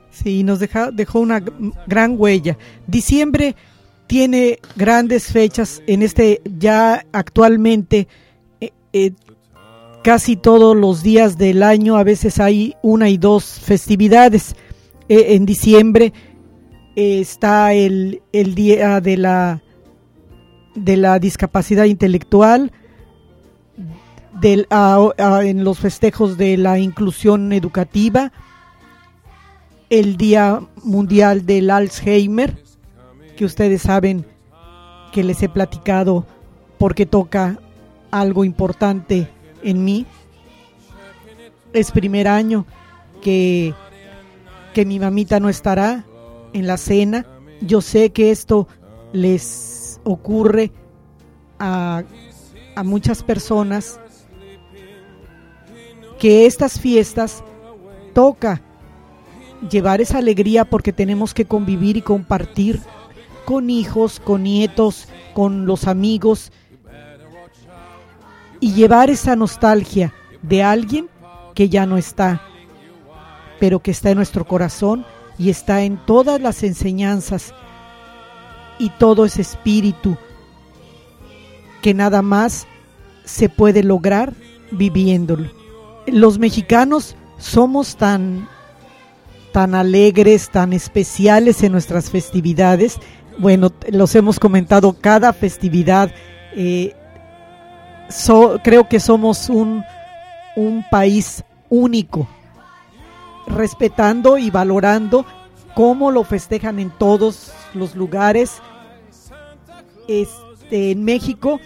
Sí, 0.09 0.45
nos 0.45 0.59
dejó 0.59 1.19
una 1.19 1.43
gran 1.85 2.15
huella. 2.17 2.57
Diciembre 2.87 3.57
tiene 4.07 4.59
grandes 4.77 5.33
fechas 5.33 5.83
en 5.85 6.01
este 6.01 6.41
ya 6.45 7.05
actualmente 7.11 8.07
eh, 8.61 8.71
eh, 8.93 9.11
casi 10.05 10.37
todos 10.37 10.77
los 10.77 11.03
días 11.03 11.37
del 11.37 11.61
año 11.61 11.97
a 11.97 12.05
veces 12.05 12.39
hay 12.39 12.75
una 12.81 13.09
y 13.09 13.17
dos 13.17 13.59
festividades 13.59 14.55
eh, 15.09 15.35
en 15.35 15.45
diciembre 15.45 16.13
está 16.95 17.73
el, 17.73 18.21
el, 18.31 18.55
día 18.55 19.01
de 19.01 19.17
la 19.17 19.61
de 20.75 20.97
la 20.97 21.19
discapacidad 21.19 21.85
intelectual 21.85 22.71
en 24.41 25.63
los 25.63 25.79
festejos 25.79 26.37
de 26.37 26.57
la 26.57 26.79
inclusión 26.79 27.53
educativa 27.53 28.31
el 29.89 30.15
día 30.15 30.61
mundial 30.83 31.45
del 31.45 31.69
Alzheimer 31.69 32.63
que 33.35 33.45
ustedes 33.45 33.81
saben 33.81 34.25
que 35.11 35.23
les 35.23 35.43
he 35.43 35.49
platicado 35.49 36.25
porque 36.77 37.05
toca 37.05 37.59
algo 38.09 38.45
importante 38.45 39.27
en 39.63 39.83
mí. 39.83 40.05
Es 41.73 41.91
primer 41.91 42.27
año 42.27 42.65
que, 43.21 43.73
que 44.73 44.85
mi 44.85 44.99
mamita 44.99 45.39
no 45.39 45.49
estará 45.49 46.05
en 46.53 46.67
la 46.67 46.77
cena. 46.77 47.25
Yo 47.61 47.81
sé 47.81 48.11
que 48.11 48.31
esto 48.31 48.67
les 49.13 49.80
ocurre 50.03 50.71
a, 51.59 52.03
a 52.75 52.83
muchas 52.83 53.23
personas 53.23 53.99
que 56.19 56.45
estas 56.45 56.79
fiestas 56.79 57.43
toca 58.13 58.61
llevar 59.69 60.01
esa 60.01 60.17
alegría 60.17 60.65
porque 60.65 60.93
tenemos 60.93 61.33
que 61.33 61.45
convivir 61.45 61.97
y 61.97 62.01
compartir 62.01 62.79
con 63.45 63.69
hijos, 63.69 64.19
con 64.19 64.43
nietos, 64.43 65.07
con 65.33 65.65
los 65.65 65.87
amigos 65.87 66.51
y 68.59 68.73
llevar 68.73 69.09
esa 69.09 69.35
nostalgia 69.35 70.13
de 70.41 70.63
alguien 70.63 71.09
que 71.55 71.69
ya 71.69 71.85
no 71.85 71.97
está, 71.97 72.41
pero 73.59 73.79
que 73.79 73.91
está 73.91 74.11
en 74.11 74.17
nuestro 74.17 74.45
corazón 74.45 75.05
y 75.37 75.49
está 75.49 75.83
en 75.83 75.97
todas 76.05 76.39
las 76.39 76.63
enseñanzas 76.63 77.53
y 78.81 78.89
todo 78.89 79.25
ese 79.25 79.41
espíritu 79.41 80.17
que 81.81 81.93
nada 81.93 82.21
más 82.21 82.67
se 83.23 83.47
puede 83.47 83.83
lograr 83.83 84.33
viviéndolo. 84.71 85.49
Los 86.07 86.39
mexicanos 86.39 87.15
somos 87.37 87.95
tan 87.95 88.49
tan 89.53 89.75
alegres, 89.75 90.49
tan 90.49 90.71
especiales 90.73 91.61
en 91.61 91.73
nuestras 91.73 92.09
festividades 92.09 92.99
bueno, 93.37 93.71
los 93.89 94.13
hemos 94.15 94.39
comentado 94.39 94.93
cada 94.93 95.33
festividad. 95.33 96.11
Eh, 96.53 96.93
creo 98.63 98.87
que 98.87 98.99
somos 98.99 99.49
un, 99.49 99.83
un 100.55 100.85
país 100.89 101.43
único, 101.69 102.27
respetando 103.47 104.37
y 104.37 104.49
valorando 104.49 105.25
cómo 105.73 106.11
lo 106.11 106.23
festejan 106.23 106.79
en 106.79 106.91
todos 106.91 107.53
los 107.73 107.95
lugares. 107.95 108.61
Este, 110.11 110.91
en 110.91 111.03
México 111.03 111.59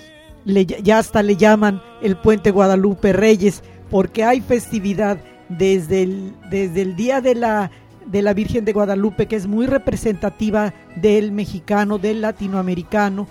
ya 0.46 1.00
hasta 1.00 1.24
le 1.24 1.36
llaman 1.36 1.82
el 2.02 2.16
puente 2.18 2.52
Guadalupe 2.52 3.14
Reyes 3.14 3.64
porque 3.90 4.24
hay 4.24 4.42
festividad 4.42 5.18
desde 5.50 6.04
el, 6.04 6.34
desde 6.52 6.82
el 6.84 6.96
día 6.96 7.22
de 7.22 7.36
la 7.36 7.72
de 8.06 8.22
la 8.22 8.34
Virgen 8.34 8.66
de 8.66 8.74
Guadalupe, 8.74 9.26
que 9.26 9.36
es 9.36 9.48
muy 9.48 9.66
representativa 9.66 10.76
del 10.96 11.32
mexicano, 11.32 11.98
del 11.98 12.22
latinoamericano, 12.22 13.28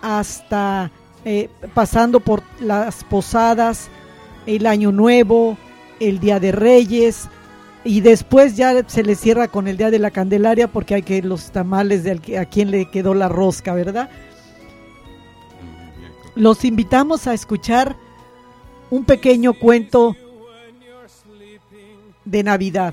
hasta 0.00 0.90
eh, 1.24 1.50
pasando 1.74 2.20
por 2.20 2.42
las 2.58 3.04
posadas, 3.04 3.88
el 4.46 4.66
Año 4.66 4.90
Nuevo, 4.90 5.58
el 6.00 6.18
Día 6.18 6.40
de 6.40 6.52
Reyes, 6.52 7.28
y 7.84 8.00
después 8.00 8.56
ya 8.56 8.88
se 8.88 9.02
le 9.02 9.16
cierra 9.16 9.48
con 9.48 9.68
el 9.68 9.76
Día 9.76 9.90
de 9.90 9.98
la 9.98 10.10
Candelaria, 10.10 10.68
porque 10.68 10.94
hay 10.94 11.02
que 11.02 11.20
los 11.20 11.50
tamales 11.50 12.02
de 12.02 12.38
a 12.38 12.46
quien 12.46 12.70
le 12.70 12.90
quedó 12.90 13.12
la 13.12 13.28
rosca, 13.28 13.74
¿verdad? 13.74 14.08
Los 16.36 16.66
invitamos 16.66 17.26
a 17.26 17.32
escuchar 17.32 17.96
un 18.90 19.06
pequeño 19.06 19.54
cuento 19.54 20.14
de 22.26 22.42
Navidad. 22.42 22.92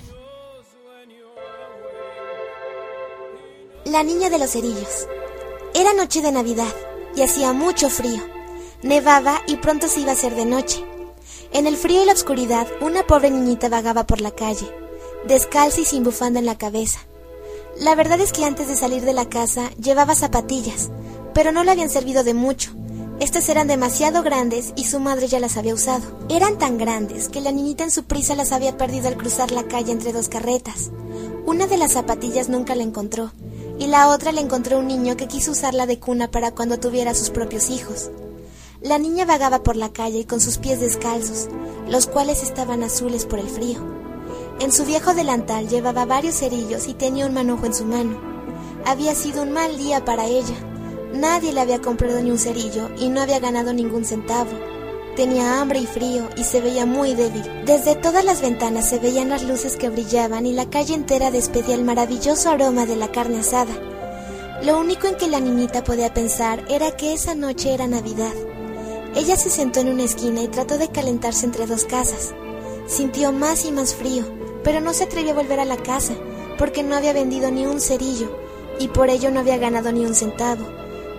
La 3.84 4.02
niña 4.02 4.30
de 4.30 4.40
los 4.40 4.52
cerillos. 4.52 5.10
Era 5.76 5.92
noche 5.92 6.22
de 6.22 6.32
Navidad 6.32 6.74
y 7.18 7.22
hacía 7.22 7.52
mucho 7.52 7.90
frío. 7.90 8.22
Nevaba 8.82 9.42
y 9.46 9.58
pronto 9.58 9.90
se 9.90 10.00
iba 10.00 10.12
a 10.12 10.14
hacer 10.14 10.36
de 10.36 10.46
noche. 10.46 10.82
En 11.52 11.68
el 11.68 11.76
frío 11.76 12.02
y 12.02 12.06
la 12.06 12.14
oscuridad, 12.14 12.66
una 12.80 13.06
pobre 13.06 13.30
niñita 13.30 13.68
vagaba 13.68 14.08
por 14.08 14.22
la 14.22 14.32
calle, 14.32 14.72
descalza 15.28 15.82
y 15.82 15.86
sin 15.86 16.06
bufanda 16.06 16.40
en 16.40 16.46
la 16.46 16.58
cabeza. 16.58 17.00
La 17.78 17.94
verdad 17.96 18.22
es 18.22 18.32
que 18.32 18.46
antes 18.46 18.70
de 18.70 18.78
salir 18.78 19.02
de 19.02 19.14
la 19.14 19.28
casa 19.28 19.70
llevaba 19.72 20.16
zapatillas, 20.16 20.92
pero 21.34 21.52
no 21.52 21.66
le 21.66 21.72
habían 21.72 21.90
servido 21.90 22.24
de 22.24 22.34
mucho. 22.34 22.72
Estas 23.20 23.48
eran 23.50 23.68
demasiado 23.68 24.24
grandes 24.24 24.74
y 24.76 24.86
su 24.86 25.00
madre 25.00 25.28
ya 25.28 25.40
las 25.40 25.58
había 25.58 25.74
usado. 25.74 26.04
Eran 26.30 26.58
tan 26.58 26.78
grandes 26.78 27.30
que 27.30 27.42
la 27.42 27.52
niñita 27.52 27.84
en 27.84 27.92
su 27.92 28.04
prisa 28.04 28.36
las 28.36 28.52
había 28.52 28.78
perdido 28.78 29.08
al 29.08 29.18
cruzar 29.18 29.52
la 29.52 29.64
calle 29.64 29.92
entre 29.92 30.14
dos 30.14 30.30
carretas. 30.30 30.92
Una 31.46 31.68
de 31.68 31.78
las 31.78 31.94
zapatillas 31.94 32.50
nunca 32.50 32.76
la 32.76 32.84
encontró 32.84 33.32
y 33.80 33.88
la 33.88 34.10
otra 34.10 34.32
le 34.32 34.42
encontró 34.42 34.80
un 34.80 34.88
niño 34.88 35.18
que 35.18 35.28
quiso 35.28 35.52
usarla 35.52 35.86
de 35.86 36.00
cuna 36.00 36.30
para 36.32 36.52
cuando 36.52 36.80
tuviera 36.80 37.14
sus 37.14 37.30
propios 37.30 37.70
hijos. 37.70 38.12
La 38.82 38.98
niña 38.98 39.26
vagaba 39.26 39.64
por 39.64 39.76
la 39.76 39.94
calle 39.94 40.28
con 40.28 40.42
sus 40.42 40.58
pies 40.58 40.80
descalzos, 40.80 41.48
los 41.88 42.08
cuales 42.08 42.44
estaban 42.44 42.84
azules 42.84 43.26
por 43.26 43.40
el 43.40 43.48
frío. 43.48 43.80
En 44.60 44.72
su 44.72 44.86
viejo 44.86 45.14
delantal 45.14 45.70
llevaba 45.70 46.06
varios 46.06 46.36
cerillos 46.36 46.88
y 46.88 46.94
tenía 46.94 47.26
un 47.26 47.34
manojo 47.34 47.66
en 47.66 47.74
su 47.74 47.86
mano. 47.86 48.20
Había 48.86 49.16
sido 49.16 49.44
un 49.44 49.52
mal 49.52 49.78
día 49.78 50.04
para 50.04 50.26
ella. 50.26 50.56
Nadie 51.14 51.54
le 51.54 51.62
había 51.62 51.80
comprado 51.80 52.22
ni 52.22 52.32
un 52.32 52.40
cerillo 52.40 52.90
y 52.98 53.10
no 53.10 53.22
había 53.22 53.40
ganado 53.40 53.72
ningún 53.72 54.04
centavo. 54.04 54.50
Tenía 55.16 55.62
hambre 55.62 55.78
y 55.80 55.86
frío 55.86 56.28
y 56.36 56.44
se 56.44 56.60
veía 56.60 56.88
muy 56.88 57.14
débil. 57.14 57.44
Desde 57.66 57.94
todas 57.94 58.26
las 58.26 58.42
ventanas 58.42 58.90
se 58.90 58.98
veían 58.98 59.30
las 59.30 59.44
luces 59.44 59.78
que 59.78 59.90
brillaban 59.90 60.48
y 60.48 60.54
la 60.54 60.72
calle 60.72 60.96
entera 60.96 61.30
despedía 61.30 61.76
el 61.76 61.84
maravilloso 61.84 62.50
aroma 62.50 62.88
de 62.88 62.96
la 62.96 63.12
carne 63.12 63.42
asada. 63.42 63.74
Lo 64.64 64.80
único 64.80 65.06
en 65.06 65.16
que 65.16 65.28
la 65.28 65.40
niñita 65.40 65.84
podía 65.84 66.16
pensar 66.16 66.66
era 66.68 66.96
que 66.98 67.14
esa 67.14 67.36
noche 67.36 67.76
era 67.76 67.86
Navidad. 67.86 68.34
Ella 69.16 69.38
se 69.38 69.52
sentó 69.52 69.82
en 69.82 69.90
una 69.90 70.04
esquina 70.04 70.42
y 70.42 70.48
trató 70.48 70.80
de 70.80 70.88
calentarse 70.88 71.46
entre 71.46 71.68
dos 71.68 71.84
casas. 71.84 72.34
Sintió 72.88 73.32
más 73.32 73.66
y 73.66 73.72
más 73.72 73.94
frío, 73.94 74.26
pero 74.64 74.82
no 74.82 74.94
se 74.94 75.04
atrevió 75.04 75.34
a 75.34 75.36
volver 75.36 75.60
a 75.60 75.66
la 75.66 75.78
casa, 75.78 76.14
porque 76.58 76.82
no 76.82 76.96
había 76.96 77.14
vendido 77.14 77.52
ni 77.52 77.68
un 77.68 77.80
cerillo, 77.80 78.36
y 78.80 78.88
por 78.88 79.12
ello 79.12 79.30
no 79.30 79.42
había 79.42 79.58
ganado 79.58 79.92
ni 79.92 80.06
un 80.08 80.16
centavo. 80.16 80.66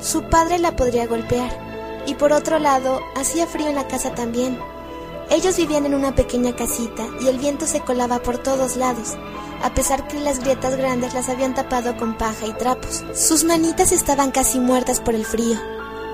Su 0.04 0.22
padre 0.24 0.58
la 0.58 0.76
podría 0.76 1.06
golpear, 1.06 1.50
y 2.06 2.14
por 2.14 2.34
otro 2.34 2.58
lado 2.58 3.00
hacía 3.16 3.46
frío 3.46 3.68
en 3.68 3.74
la 3.74 3.88
casa 3.88 4.14
también. 4.14 4.58
Ellos 5.30 5.56
vivían 5.56 5.86
en 5.86 5.94
una 5.94 6.14
pequeña 6.14 6.54
casita 6.54 7.06
y 7.22 7.28
el 7.28 7.38
viento 7.38 7.64
se 7.64 7.80
colaba 7.80 8.18
por 8.18 8.36
todos 8.36 8.76
lados, 8.76 9.14
a 9.62 9.72
pesar 9.72 10.06
que 10.06 10.20
las 10.20 10.40
grietas 10.40 10.76
grandes 10.76 11.14
las 11.14 11.30
habían 11.30 11.54
tapado 11.54 11.96
con 11.96 12.18
paja 12.18 12.46
y 12.46 12.52
trapos. 12.52 13.02
Sus 13.14 13.44
manitas 13.44 13.92
estaban 13.92 14.30
casi 14.30 14.60
muertas 14.60 15.00
por 15.00 15.14
el 15.14 15.24
frío. 15.24 15.58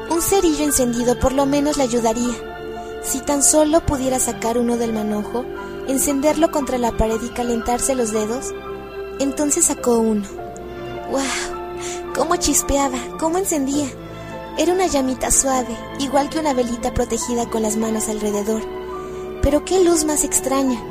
Un 0.08 0.22
cerillo 0.22 0.62
encendido 0.62 1.18
por 1.18 1.32
lo 1.32 1.44
menos 1.44 1.76
le 1.76 1.82
ayudaría. 1.82 2.34
Si 3.02 3.18
tan 3.18 3.42
solo 3.42 3.84
pudiera 3.84 4.20
sacar 4.20 4.56
uno 4.56 4.76
del 4.76 4.92
manojo, 4.92 5.44
encenderlo 5.88 6.52
contra 6.52 6.78
la 6.78 6.92
pared 6.92 7.20
y 7.20 7.30
calentarse 7.30 7.96
los 7.96 8.12
dedos, 8.12 8.54
entonces 9.18 9.64
sacó 9.64 9.98
uno. 9.98 10.28
¡Wow! 11.10 11.59
¿Cómo 12.14 12.36
chispeaba? 12.36 12.98
¿Cómo 13.18 13.38
encendía? 13.38 13.86
Era 14.58 14.72
una 14.72 14.88
llamita 14.88 15.30
suave, 15.30 15.76
igual 16.00 16.28
que 16.28 16.40
una 16.40 16.52
velita 16.52 16.92
protegida 16.92 17.48
con 17.48 17.62
las 17.62 17.76
manos 17.76 18.08
alrededor. 18.08 18.62
Pero 19.42 19.64
qué 19.64 19.84
luz 19.84 20.04
más 20.04 20.24
extraña. 20.24 20.82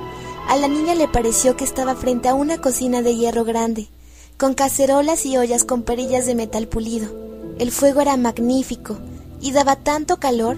A 0.47 0.55
la 0.55 0.67
niña 0.67 0.95
le 0.95 1.08
pareció 1.08 1.58
que 1.58 1.65
estaba 1.65 1.95
frente 1.95 2.29
a 2.29 2.34
una 2.34 2.60
cocina 2.60 3.01
de 3.01 3.15
hierro 3.15 3.43
grande, 3.43 3.89
con 4.38 4.53
cacerolas 4.53 5.25
y 5.25 5.38
ollas 5.38 5.65
con 5.65 5.84
perillas 5.84 6.25
de 6.25 6.36
metal 6.36 6.67
pulido. 6.67 7.13
El 7.60 7.71
fuego 7.71 7.99
era 7.99 8.15
magnífico 8.15 8.97
y 9.41 9.51
daba 9.51 9.75
tanto 9.75 10.17
calor. 10.17 10.58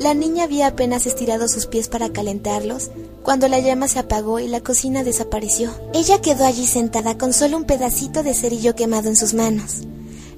La 0.00 0.14
niña 0.14 0.44
había 0.44 0.68
apenas 0.68 1.06
estirado 1.06 1.48
sus 1.48 1.66
pies 1.66 1.88
para 1.88 2.10
calentarlos 2.10 2.90
cuando 3.24 3.48
la 3.48 3.58
llama 3.58 3.88
se 3.88 3.98
apagó 3.98 4.38
y 4.38 4.46
la 4.46 4.60
cocina 4.60 5.02
desapareció. 5.02 5.72
Ella 5.92 6.20
quedó 6.20 6.46
allí 6.46 6.66
sentada 6.66 7.18
con 7.18 7.32
solo 7.32 7.56
un 7.56 7.64
pedacito 7.64 8.22
de 8.22 8.32
cerillo 8.32 8.74
quemado 8.74 9.08
en 9.08 9.16
sus 9.16 9.34
manos. 9.34 9.82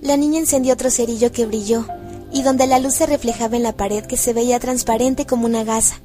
La 0.01 0.16
niña 0.16 0.38
encendió 0.38 0.73
otro 0.73 0.90
cerillo 0.90 1.31
que 1.31 1.44
brilló 1.44 1.87
y 2.33 2.42
donde 2.42 2.66
la 2.66 2.79
luz 2.79 2.94
se 2.94 3.07
reflejaba 3.07 3.57
en 3.57 3.62
la 3.62 3.77
pared 3.77 4.07
que 4.07 4.16
se 4.16 4.33
veía 4.33 4.59
transparente 4.59 5.27
como 5.27 5.44
una 5.44 5.62
gasa. 5.62 6.01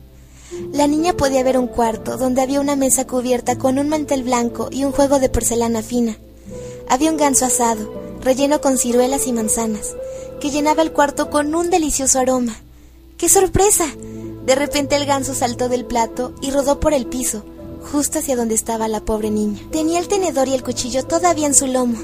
La 0.73 0.85
niña 0.87 1.13
podía 1.13 1.43
ver 1.43 1.57
un 1.57 1.67
cuarto 1.67 2.17
donde 2.17 2.41
había 2.41 2.59
una 2.59 2.75
mesa 2.75 3.07
cubierta 3.07 3.57
con 3.57 3.79
un 3.79 3.87
mantel 3.87 4.23
blanco 4.23 4.67
y 4.69 4.83
un 4.83 4.91
juego 4.91 5.19
de 5.19 5.29
porcelana 5.29 5.81
fina. 5.81 6.17
Había 6.89 7.09
un 7.09 7.17
ganso 7.17 7.45
asado, 7.45 7.91
relleno 8.21 8.59
con 8.59 8.77
ciruelas 8.77 9.27
y 9.27 9.33
manzanas, 9.33 9.95
que 10.41 10.51
llenaba 10.51 10.83
el 10.83 10.91
cuarto 10.91 11.29
con 11.29 11.55
un 11.55 11.69
delicioso 11.69 12.19
aroma. 12.19 12.61
¡Qué 13.17 13.29
sorpresa! 13.29 13.85
De 14.45 14.55
repente 14.55 14.95
el 14.97 15.05
ganso 15.05 15.33
saltó 15.33 15.69
del 15.69 15.85
plato 15.85 16.33
y 16.41 16.51
rodó 16.51 16.81
por 16.81 16.93
el 16.93 17.07
piso, 17.07 17.43
justo 17.91 18.19
hacia 18.19 18.35
donde 18.35 18.55
estaba 18.55 18.89
la 18.89 19.05
pobre 19.05 19.31
niña. 19.31 19.61
Tenía 19.71 19.99
el 19.99 20.09
tenedor 20.09 20.49
y 20.49 20.53
el 20.53 20.63
cuchillo 20.63 21.05
todavía 21.05 21.47
en 21.47 21.55
su 21.55 21.65
lomo. 21.67 21.97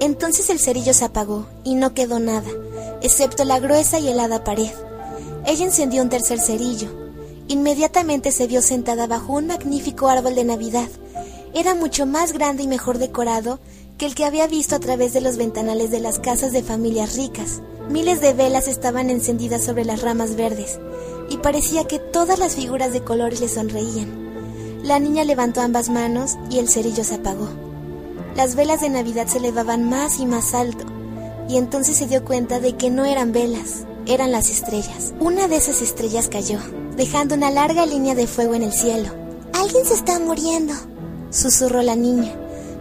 Entonces 0.00 0.50
el 0.50 0.60
cerillo 0.60 0.92
se 0.92 1.06
apagó 1.06 1.46
y 1.64 1.74
no 1.74 1.94
quedó 1.94 2.18
nada, 2.18 2.50
excepto 3.00 3.44
la 3.44 3.60
gruesa 3.60 3.98
y 3.98 4.08
helada 4.08 4.44
pared. 4.44 4.72
Ella 5.46 5.64
encendió 5.64 6.02
un 6.02 6.10
tercer 6.10 6.38
cerillo. 6.38 6.88
Inmediatamente 7.48 8.30
se 8.30 8.46
vio 8.46 8.60
sentada 8.60 9.06
bajo 9.06 9.32
un 9.32 9.46
magnífico 9.46 10.08
árbol 10.08 10.34
de 10.34 10.44
Navidad. 10.44 10.88
Era 11.54 11.74
mucho 11.74 12.04
más 12.04 12.32
grande 12.32 12.62
y 12.64 12.68
mejor 12.68 12.98
decorado 12.98 13.58
que 13.96 14.04
el 14.04 14.14
que 14.14 14.26
había 14.26 14.46
visto 14.46 14.76
a 14.76 14.80
través 14.80 15.14
de 15.14 15.20
los 15.22 15.38
ventanales 15.38 15.90
de 15.90 16.00
las 16.00 16.18
casas 16.18 16.52
de 16.52 16.62
familias 16.62 17.16
ricas. 17.16 17.62
Miles 17.88 18.20
de 18.20 18.32
velas 18.32 18.68
estaban 18.68 19.10
encendidas 19.10 19.64
sobre 19.64 19.84
las 19.84 20.02
ramas 20.02 20.36
verdes 20.36 20.78
y 21.28 21.38
parecía 21.38 21.84
que 21.84 21.98
todas 21.98 22.38
las 22.38 22.54
figuras 22.54 22.92
de 22.92 23.02
colores 23.02 23.40
le 23.40 23.48
sonreían. 23.48 24.82
La 24.82 24.98
niña 24.98 25.24
levantó 25.24 25.60
ambas 25.60 25.88
manos 25.88 26.36
y 26.50 26.58
el 26.58 26.68
cerillo 26.68 27.04
se 27.04 27.16
apagó. 27.16 27.48
Las 28.36 28.54
velas 28.54 28.80
de 28.80 28.88
Navidad 28.88 29.26
se 29.26 29.38
elevaban 29.38 29.88
más 29.88 30.18
y 30.20 30.26
más 30.26 30.54
alto 30.54 30.84
y 31.48 31.56
entonces 31.56 31.96
se 31.96 32.06
dio 32.06 32.24
cuenta 32.24 32.60
de 32.60 32.76
que 32.76 32.90
no 32.90 33.04
eran 33.04 33.32
velas, 33.32 33.84
eran 34.06 34.32
las 34.32 34.50
estrellas. 34.50 35.12
Una 35.20 35.48
de 35.48 35.56
esas 35.56 35.82
estrellas 35.82 36.28
cayó, 36.28 36.58
dejando 36.96 37.34
una 37.34 37.50
larga 37.50 37.84
línea 37.86 38.14
de 38.14 38.26
fuego 38.26 38.54
en 38.54 38.62
el 38.62 38.72
cielo. 38.72 39.10
Alguien 39.52 39.84
se 39.84 39.94
está 39.94 40.18
muriendo, 40.18 40.74
susurró 41.30 41.82
la 41.82 41.96
niña, 41.96 42.32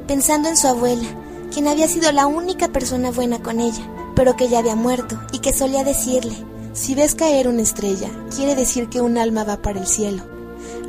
pensando 0.07 0.49
en 0.49 0.57
su 0.57 0.67
abuela, 0.67 1.07
quien 1.53 1.67
había 1.67 1.87
sido 1.87 2.11
la 2.11 2.27
única 2.27 2.69
persona 2.69 3.11
buena 3.11 3.41
con 3.41 3.59
ella, 3.59 3.83
pero 4.21 4.35
que 4.35 4.49
ya 4.49 4.59
había 4.59 4.75
muerto 4.75 5.19
y 5.31 5.39
que 5.39 5.51
solía 5.51 5.83
decirle, 5.83 6.35
si 6.73 6.93
ves 6.93 7.15
caer 7.15 7.47
una 7.47 7.63
estrella, 7.63 8.07
quiere 8.35 8.53
decir 8.53 8.87
que 8.87 9.01
un 9.01 9.17
alma 9.17 9.43
va 9.43 9.63
para 9.63 9.79
el 9.79 9.87
cielo. 9.87 10.23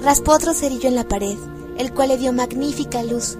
Raspó 0.02 0.32
otro 0.32 0.52
cerillo 0.52 0.86
en 0.86 0.96
la 0.96 1.08
pared, 1.08 1.38
el 1.78 1.94
cual 1.94 2.10
le 2.10 2.18
dio 2.18 2.34
magnífica 2.34 3.02
luz. 3.02 3.38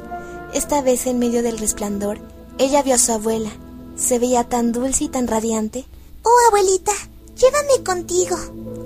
Esta 0.54 0.80
vez 0.80 1.06
en 1.06 1.18
medio 1.18 1.42
del 1.42 1.58
resplandor, 1.58 2.20
ella 2.56 2.82
vio 2.82 2.94
a 2.94 2.98
su 2.98 3.12
abuela, 3.12 3.50
se 3.94 4.18
veía 4.18 4.44
tan 4.44 4.72
dulce 4.72 5.04
y 5.04 5.08
tan 5.08 5.26
radiante. 5.26 5.84
Oh, 6.22 6.48
abuelita, 6.48 6.92
llévame 7.36 7.84
contigo, 7.84 8.38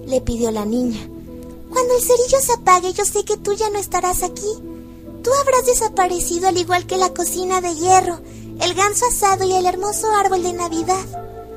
le 0.09 0.21
pidió 0.23 0.51
la 0.51 0.64
niña. 0.64 1.09
Cuando 1.71 1.95
el 1.95 2.03
cerillo 2.03 2.40
se 2.40 2.55
apague, 2.55 2.92
yo 2.95 3.05
sé 3.05 3.25
que 3.25 3.37
tú 3.37 3.53
ya 3.53 3.71
no 3.71 3.79
estarás 3.79 4.25
aquí. 4.25 4.59
Tú 5.23 5.31
habrás 5.40 5.66
desaparecido 5.66 6.49
al 6.49 6.59
igual 6.59 6.85
que 6.85 6.97
la 6.97 7.14
cocina 7.14 7.61
de 7.61 7.77
hierro, 7.77 8.19
el 8.61 8.75
ganso 8.75 9.07
asado 9.07 9.45
y 9.45 9.55
el 9.55 9.66
hermoso 9.66 10.11
árbol 10.14 10.42
de 10.42 10.53
Navidad. 10.53 11.05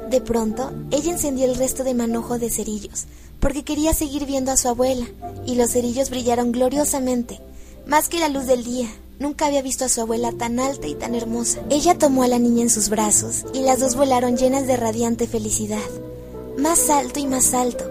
De 0.09 0.21
pronto, 0.21 0.71
ella 0.91 1.12
encendió 1.12 1.45
el 1.45 1.55
resto 1.55 1.83
de 1.83 1.93
manojo 1.93 2.39
de 2.39 2.49
cerillos, 2.49 3.05
porque 3.39 3.63
quería 3.63 3.93
seguir 3.93 4.25
viendo 4.25 4.51
a 4.51 4.57
su 4.57 4.67
abuela, 4.67 5.07
y 5.45 5.55
los 5.55 5.71
cerillos 5.71 6.09
brillaron 6.09 6.51
gloriosamente, 6.51 7.39
más 7.85 8.09
que 8.09 8.19
la 8.19 8.29
luz 8.29 8.45
del 8.45 8.63
día, 8.63 8.89
Nunca 9.19 9.47
había 9.47 9.62
visto 9.62 9.83
a 9.83 9.89
su 9.89 9.99
abuela 9.99 10.31
tan 10.31 10.62
alta 10.62 10.88
y 10.88 10.95
tan 10.95 11.13
hermosa. 11.13 11.59
Ella 11.69 11.97
tomó 11.97 12.23
a 12.23 12.29
la 12.29 12.39
niña 12.39 12.63
en 12.63 12.69
sus 12.69 12.88
brazos 12.88 13.45
y 13.53 13.59
las 13.59 13.79
dos 13.81 13.97
volaron 13.97 14.38
llenas 14.38 14.65
de 14.65 14.77
radiante 14.77 15.27
felicidad. 15.27 15.77
Más 16.57 16.89
alto 16.89 17.19
y 17.19 17.27
más 17.27 17.53
alto, 17.53 17.83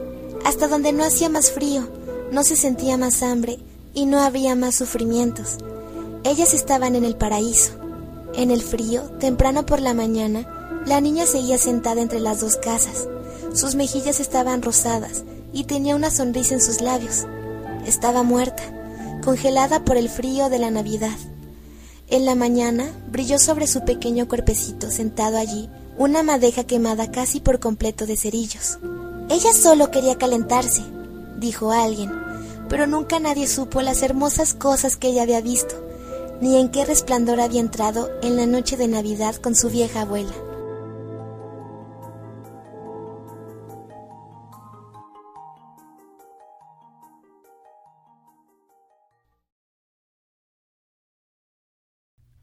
hasta 0.46 0.68
donde 0.68 0.92
no 0.92 1.04
hacía 1.04 1.28
más 1.28 1.50
frío, 1.50 1.86
no 2.32 2.44
se 2.44 2.56
sentía 2.56 2.96
más 2.96 3.22
hambre 3.22 3.58
y 3.92 4.06
no 4.06 4.20
había 4.20 4.54
más 4.54 4.74
sufrimientos. 4.74 5.58
Ellas 6.24 6.54
estaban 6.54 6.96
en 6.96 7.04
el 7.04 7.16
paraíso. 7.16 7.72
En 8.38 8.52
el 8.52 8.62
frío, 8.62 9.02
temprano 9.18 9.66
por 9.66 9.80
la 9.80 9.94
mañana, 9.94 10.46
la 10.86 11.00
niña 11.00 11.26
seguía 11.26 11.58
sentada 11.58 12.00
entre 12.00 12.20
las 12.20 12.40
dos 12.40 12.54
casas. 12.54 13.08
Sus 13.52 13.74
mejillas 13.74 14.20
estaban 14.20 14.62
rosadas 14.62 15.24
y 15.52 15.64
tenía 15.64 15.96
una 15.96 16.12
sonrisa 16.12 16.54
en 16.54 16.60
sus 16.60 16.80
labios. 16.80 17.26
Estaba 17.84 18.22
muerta 18.22 18.62
congelada 19.24 19.84
por 19.84 19.96
el 19.96 20.08
frío 20.08 20.50
de 20.50 20.60
la 20.60 20.70
Navidad. 20.70 21.18
En 22.06 22.24
la 22.24 22.36
mañana 22.36 22.86
brilló 23.10 23.40
sobre 23.40 23.66
su 23.66 23.84
pequeño 23.84 24.28
cuerpecito 24.28 24.88
sentado 24.88 25.36
allí 25.36 25.68
una 25.98 26.22
madeja 26.22 26.62
quemada 26.62 27.10
casi 27.10 27.40
por 27.40 27.58
completo 27.58 28.06
de 28.06 28.16
cerillos. 28.16 28.78
Ella 29.30 29.52
solo 29.52 29.90
quería 29.90 30.16
calentarse, 30.16 30.84
dijo 31.40 31.72
alguien, 31.72 32.12
pero 32.68 32.86
nunca 32.86 33.18
nadie 33.18 33.48
supo 33.48 33.82
las 33.82 34.00
hermosas 34.04 34.54
cosas 34.54 34.96
que 34.96 35.08
ella 35.08 35.22
había 35.22 35.40
visto, 35.40 35.87
ni 36.40 36.56
en 36.56 36.70
qué 36.70 36.84
resplandor 36.84 37.40
había 37.40 37.60
entrado 37.60 38.10
en 38.22 38.36
la 38.36 38.46
noche 38.46 38.76
de 38.76 38.88
Navidad 38.88 39.36
con 39.36 39.54
su 39.54 39.70
vieja 39.70 40.02
abuela. 40.02 40.32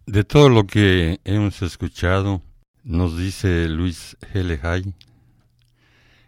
De 0.07 0.23
todo 0.23 0.49
lo 0.49 0.65
que 0.65 1.19
hemos 1.25 1.61
escuchado, 1.61 2.41
nos 2.83 3.17
dice 3.17 3.67
Luis 3.67 4.15
Hay, 4.61 4.93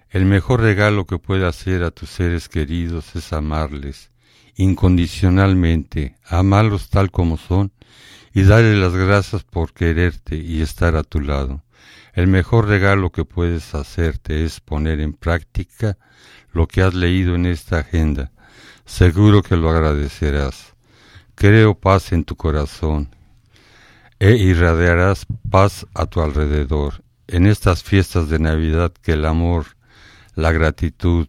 el 0.10 0.26
mejor 0.26 0.62
regalo 0.62 1.06
que 1.06 1.20
puede 1.20 1.46
hacer 1.46 1.84
a 1.84 1.92
tus 1.92 2.10
seres 2.10 2.50
queridos 2.50 3.16
es 3.16 3.32
amarles 3.34 4.10
incondicionalmente, 4.58 6.18
amarlos 6.26 6.90
tal 6.90 7.12
como 7.12 7.38
son 7.38 7.72
y 8.34 8.44
darle 8.44 8.76
las 8.76 8.94
gracias 8.94 9.44
por 9.44 9.74
quererte 9.74 10.36
y 10.36 10.62
estar 10.62 10.96
a 10.96 11.04
tu 11.04 11.22
lado. 11.22 11.64
El 12.14 12.28
mejor 12.28 12.68
regalo 12.68 13.12
que 13.12 13.24
puedes 13.24 13.76
hacerte 13.76 14.44
es 14.44 14.60
poner 14.60 15.00
en 15.00 15.14
práctica 15.14 15.98
lo 16.52 16.68
que 16.68 16.82
has 16.82 16.96
leído 16.96 17.36
en 17.36 17.46
esta 17.46 17.80
agenda. 17.80 18.32
Seguro 18.86 19.44
que 19.44 19.56
lo 19.56 19.70
agradecerás. 19.70 20.74
Creo 21.36 21.76
paz 21.76 22.12
en 22.12 22.24
tu 22.24 22.36
corazón 22.36 23.16
e 24.20 24.32
irradiarás 24.32 25.28
paz 25.52 25.86
a 25.94 26.08
tu 26.08 26.22
alrededor. 26.22 27.04
En 27.28 27.46
estas 27.46 27.84
fiestas 27.84 28.30
de 28.30 28.40
Navidad 28.40 28.92
que 29.04 29.14
el 29.14 29.26
amor, 29.26 29.78
la 30.34 30.52
gratitud 30.52 31.28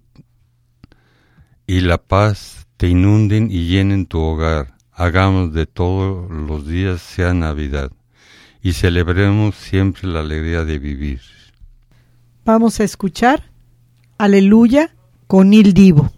y 1.67 1.81
la 1.81 1.99
paz 1.99 2.58
te 2.79 2.89
inunden 2.89 3.51
y 3.51 3.67
llenen 3.67 4.07
tu 4.07 4.21
hogar. 4.21 4.75
Hagamos 4.93 5.53
de 5.53 5.67
todos 5.67 6.31
los 6.31 6.67
días 6.67 7.03
sea 7.03 7.35
Navidad 7.35 7.91
y 8.63 8.73
celebremos 8.73 9.57
siempre 9.57 10.09
la 10.09 10.21
alegría 10.21 10.65
de 10.65 10.79
vivir. 10.79 11.21
Vamos 12.45 12.81
a 12.81 12.85
escuchar 12.85 13.51
Aleluya 14.17 14.95
con 15.27 15.53
Il 15.53 15.75
Divo. 15.75 16.11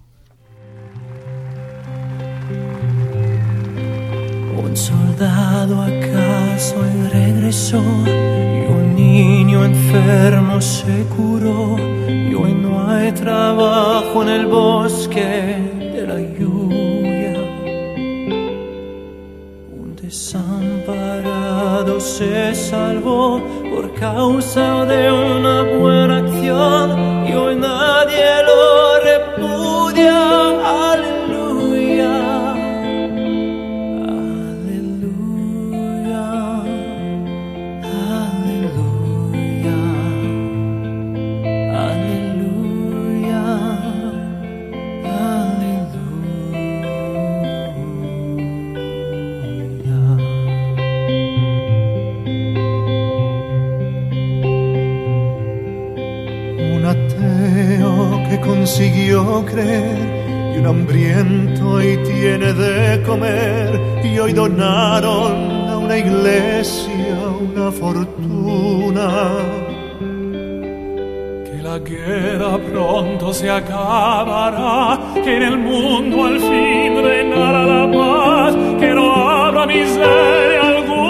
Un 4.63 4.77
soldado 4.77 5.81
acaso 5.81 6.75
regresó 7.11 7.83
y 8.05 8.71
un 8.71 8.95
niño 8.95 9.65
enfermo 9.65 10.61
se 10.61 11.05
curó 11.15 11.77
y 12.07 12.33
hoy 12.33 12.53
no 12.53 12.87
hay 12.87 13.11
trabajo 13.11 14.23
en 14.23 14.29
el 14.29 14.45
bosque 14.45 15.90
la 16.05 16.19
lluvia. 16.19 17.33
Un 19.79 19.95
desamparado 20.01 21.99
se 21.99 22.55
salvó 22.55 23.41
por 23.73 23.93
causa 23.93 24.85
de 24.85 25.11
una 25.11 25.63
buena 25.63 26.17
acción 26.19 27.27
y 27.27 27.33
hoy 27.33 27.55
nadie 27.55 28.25
lo 28.47 28.99
repudia. 29.09 29.41
consiguió 58.61 59.43
creer 59.43 60.53
y 60.53 60.59
un 60.59 60.67
hambriento 60.67 61.81
y 61.81 61.97
tiene 62.03 62.53
de 62.53 63.01
comer 63.01 63.67
y 64.03 64.19
hoy 64.19 64.33
donaron 64.33 65.67
a 65.67 65.77
una 65.79 65.97
iglesia 65.97 67.15
una 67.39 67.71
fortuna. 67.71 69.07
Que 71.47 71.57
la 71.63 71.79
guerra 71.79 72.59
pronto 72.71 73.33
se 73.33 73.49
acabará, 73.49 74.99
que 75.23 75.37
en 75.37 75.41
el 75.41 75.57
mundo 75.57 76.25
al 76.25 76.39
fin 76.39 77.03
reinará 77.03 77.63
la 77.63 77.91
paz, 77.91 78.55
que 78.79 78.93
no 78.93 79.05
habrá 79.11 79.65
miseria 79.65 80.61
alguna. 80.61 81.00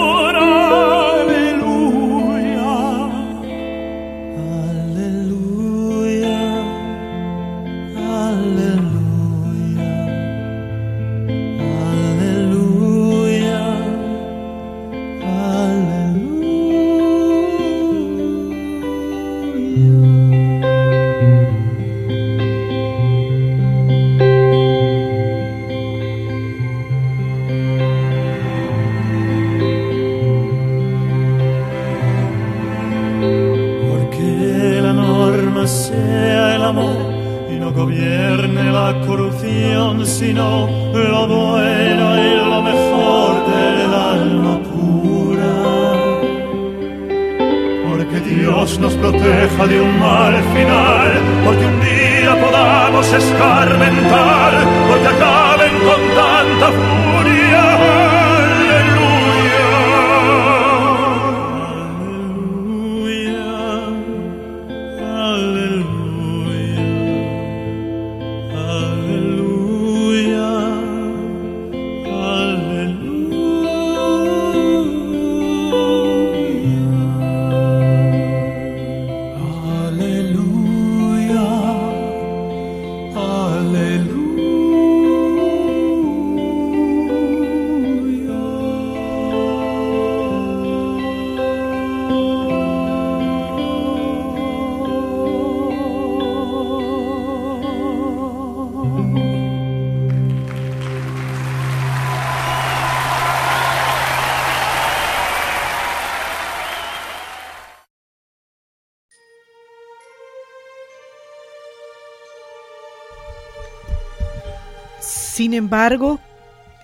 Embargo, 115.61 116.19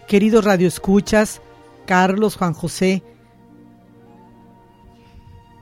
queridos 0.08 0.46
radioescuchas, 0.46 1.42
Carlos, 1.86 2.36
Juan 2.36 2.54
José, 2.54 3.04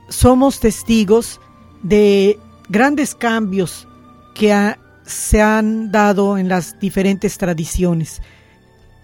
somos 0.08 0.60
testigos 0.60 1.40
de 1.82 2.38
grandes 2.68 3.14
cambios 3.14 3.88
que 4.34 4.74
se 5.04 5.40
han 5.40 5.90
dado 5.90 6.36
en 6.38 6.48
las 6.48 6.78
diferentes 6.78 7.38
tradiciones. 7.38 8.20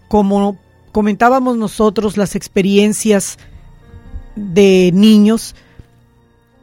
Como 0.08 0.58
comentábamos 0.92 1.56
nosotros 1.56 2.16
las 2.16 2.34
experiencias 2.36 3.38
de 4.36 4.90
niños, 4.92 5.54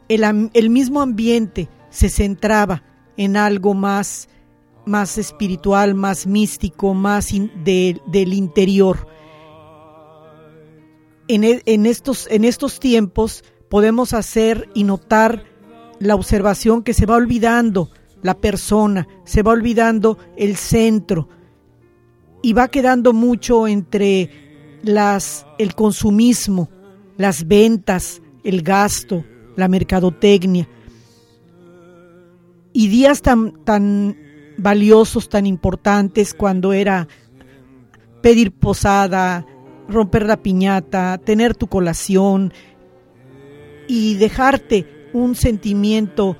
el, 0.08 0.50
el 0.54 0.70
mismo 0.70 1.00
ambiente 1.00 1.68
se 1.90 2.08
centraba 2.08 2.82
en 3.16 3.36
algo 3.36 3.74
más 3.74 4.28
más 4.86 5.18
espiritual, 5.18 5.94
más 5.94 6.26
místico, 6.26 6.94
más 6.94 7.30
del 7.64 8.32
interior. 8.34 9.06
En, 11.28 11.44
e, 11.44 11.62
en, 11.66 11.86
estos, 11.86 12.26
en 12.30 12.44
estos 12.44 12.80
tiempos 12.80 13.44
podemos 13.68 14.12
hacer 14.14 14.68
y 14.74 14.84
notar 14.84 15.44
la 16.00 16.14
observación 16.14 16.82
que 16.82 16.94
se 16.94 17.06
va 17.06 17.16
olvidando 17.16 17.90
la 18.22 18.34
persona, 18.34 19.06
se 19.24 19.42
va 19.42 19.52
olvidando 19.52 20.18
el 20.36 20.56
centro 20.56 21.28
y 22.42 22.52
va 22.52 22.68
quedando 22.68 23.12
mucho 23.12 23.68
entre 23.68 24.30
las, 24.82 25.46
el 25.58 25.74
consumismo, 25.74 26.68
las 27.16 27.46
ventas, 27.46 28.22
el 28.44 28.62
gasto, 28.62 29.24
la 29.56 29.68
mercadotecnia. 29.68 30.68
Y 32.72 32.88
días 32.88 33.20
tan 33.22 33.62
valiosos, 34.60 35.28
tan 35.28 35.46
importantes 35.46 36.34
cuando 36.34 36.72
era 36.72 37.08
pedir 38.22 38.52
posada, 38.52 39.46
romper 39.88 40.26
la 40.26 40.42
piñata, 40.42 41.18
tener 41.18 41.54
tu 41.54 41.66
colación 41.66 42.52
y 43.88 44.14
dejarte 44.16 45.08
un 45.12 45.34
sentimiento 45.34 46.36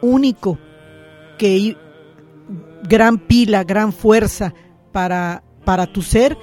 único 0.00 0.58
que 1.38 1.76
gran 2.82 3.18
pila, 3.18 3.64
gran 3.64 3.92
fuerza 3.92 4.54
para, 4.90 5.44
para 5.64 5.86
tu 5.86 6.02
ser, 6.02 6.36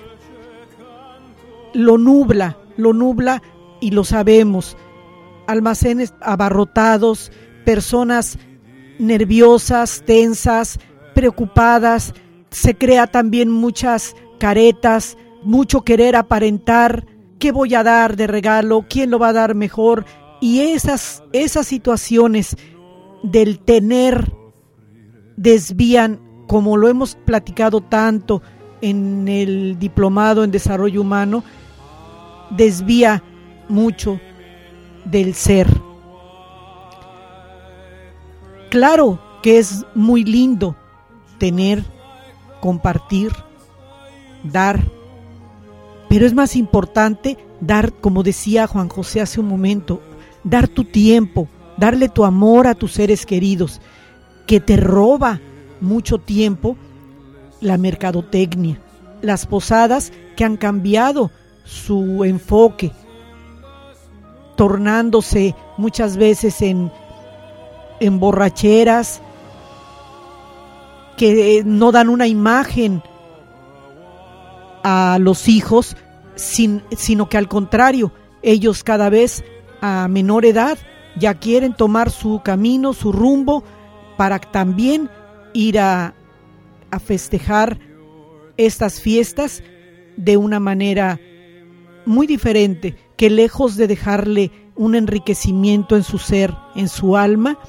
lo 1.73 1.97
nubla, 1.97 2.57
lo 2.77 2.93
nubla 2.93 3.41
y 3.81 3.91
lo 3.91 4.03
sabemos. 4.03 4.77
Almacenes 5.47 6.13
abarrotados, 6.21 7.31
personas 7.65 8.37
nerviosas, 8.99 10.03
tensas, 10.05 10.79
preocupadas, 11.19 12.13
se 12.49 12.75
crea 12.75 13.05
también 13.05 13.51
muchas 13.51 14.15
caretas, 14.39 15.17
mucho 15.43 15.81
querer 15.81 16.15
aparentar, 16.15 17.05
¿qué 17.39 17.51
voy 17.51 17.75
a 17.75 17.83
dar 17.83 18.15
de 18.15 18.25
regalo? 18.25 18.85
¿Quién 18.89 19.09
lo 19.09 19.19
va 19.19 19.27
a 19.27 19.33
dar 19.33 19.53
mejor? 19.53 20.05
Y 20.39 20.61
esas, 20.61 21.21
esas 21.33 21.67
situaciones 21.67 22.55
del 23.21 23.59
tener 23.59 24.31
desvían, 25.35 26.21
como 26.47 26.77
lo 26.77 26.87
hemos 26.87 27.15
platicado 27.15 27.81
tanto 27.81 28.41
en 28.79 29.27
el 29.27 29.77
diplomado 29.77 30.45
en 30.45 30.51
desarrollo 30.51 31.01
humano, 31.01 31.43
desvía 32.49 33.21
mucho 33.67 34.21
del 35.03 35.33
ser. 35.33 35.67
Claro 38.69 39.19
que 39.43 39.57
es 39.57 39.85
muy 39.95 40.23
lindo 40.23 40.77
tener, 41.39 41.83
compartir, 42.61 43.31
dar. 44.43 44.79
Pero 46.07 46.25
es 46.25 46.33
más 46.33 46.55
importante 46.55 47.37
dar, 47.59 47.93
como 47.93 48.23
decía 48.23 48.67
Juan 48.67 48.89
José 48.89 49.21
hace 49.21 49.39
un 49.39 49.47
momento, 49.47 50.01
dar 50.43 50.67
tu 50.67 50.83
tiempo, 50.83 51.47
darle 51.77 52.09
tu 52.09 52.25
amor 52.25 52.67
a 52.67 52.75
tus 52.75 52.93
seres 52.93 53.25
queridos, 53.25 53.81
que 54.45 54.59
te 54.59 54.77
roba 54.77 55.39
mucho 55.81 56.17
tiempo 56.17 56.75
la 57.61 57.77
mercadotecnia, 57.77 58.79
las 59.21 59.45
posadas 59.45 60.11
que 60.35 60.45
han 60.45 60.57
cambiado 60.57 61.31
su 61.63 62.23
enfoque, 62.23 62.91
tornándose 64.55 65.55
muchas 65.77 66.17
veces 66.17 66.61
en, 66.61 66.91
en 67.99 68.19
borracheras, 68.19 69.21
que 71.19 71.63
no 71.65 71.91
dan 71.91 72.07
una 72.07 72.27
imagen 72.27 73.03
a 74.85 75.17
los 75.19 75.49
hijos, 75.49 75.97
sin, 76.35 76.81
sino 76.95 77.27
que 77.27 77.37
al 77.37 77.49
contrario, 77.49 78.13
ellos 78.41 78.85
cada 78.85 79.09
vez 79.09 79.43
a 79.81 80.07
menor 80.07 80.45
edad 80.45 80.77
ya 81.17 81.33
quieren 81.33 81.73
tomar 81.73 82.09
su 82.09 82.39
camino, 82.41 82.93
su 82.93 83.11
rumbo, 83.11 83.65
para 84.15 84.39
también 84.39 85.09
ir 85.53 85.79
a, 85.79 86.13
a 86.89 86.99
festejar 86.99 87.79
estas 88.55 89.01
fiestas 89.01 89.61
de 90.15 90.37
una 90.37 90.61
manera 90.61 91.19
muy 92.05 92.27
diferente, 92.27 92.95
que 93.17 93.29
lejos 93.29 93.75
de 93.75 93.87
dejarle 93.87 94.51
un 94.77 94.95
enriquecimiento 94.95 95.97
en 95.97 96.03
su 96.03 96.17
ser, 96.17 96.55
en 96.75 96.87
su 96.87 97.17
alma, 97.17 97.59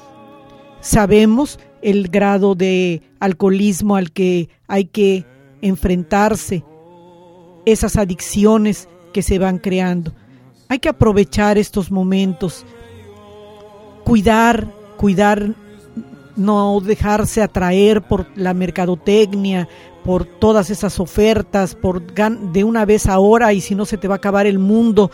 sabemos 0.79 1.59
el 1.81 2.09
grado 2.09 2.55
de 2.55 3.01
alcoholismo 3.19 3.95
al 3.95 4.11
que 4.11 4.49
hay 4.67 4.85
que 4.85 5.25
enfrentarse, 5.61 6.63
esas 7.65 7.97
adicciones 7.97 8.87
que 9.13 9.21
se 9.21 9.39
van 9.39 9.57
creando. 9.57 10.13
Hay 10.69 10.79
que 10.79 10.89
aprovechar 10.89 11.57
estos 11.57 11.91
momentos, 11.91 12.65
cuidar, 14.03 14.67
cuidar, 14.97 15.53
no 16.35 16.79
dejarse 16.79 17.41
atraer 17.41 18.01
por 18.01 18.27
la 18.35 18.53
mercadotecnia, 18.53 19.67
por 20.03 20.25
todas 20.25 20.69
esas 20.69 20.99
ofertas, 20.99 21.75
por 21.75 22.01
de 22.01 22.63
una 22.63 22.85
vez 22.85 23.07
ahora 23.07 23.53
y 23.53 23.61
si 23.61 23.75
no 23.75 23.85
se 23.85 23.97
te 23.97 24.07
va 24.07 24.15
a 24.15 24.17
acabar 24.17 24.47
el 24.47 24.59
mundo. 24.59 25.11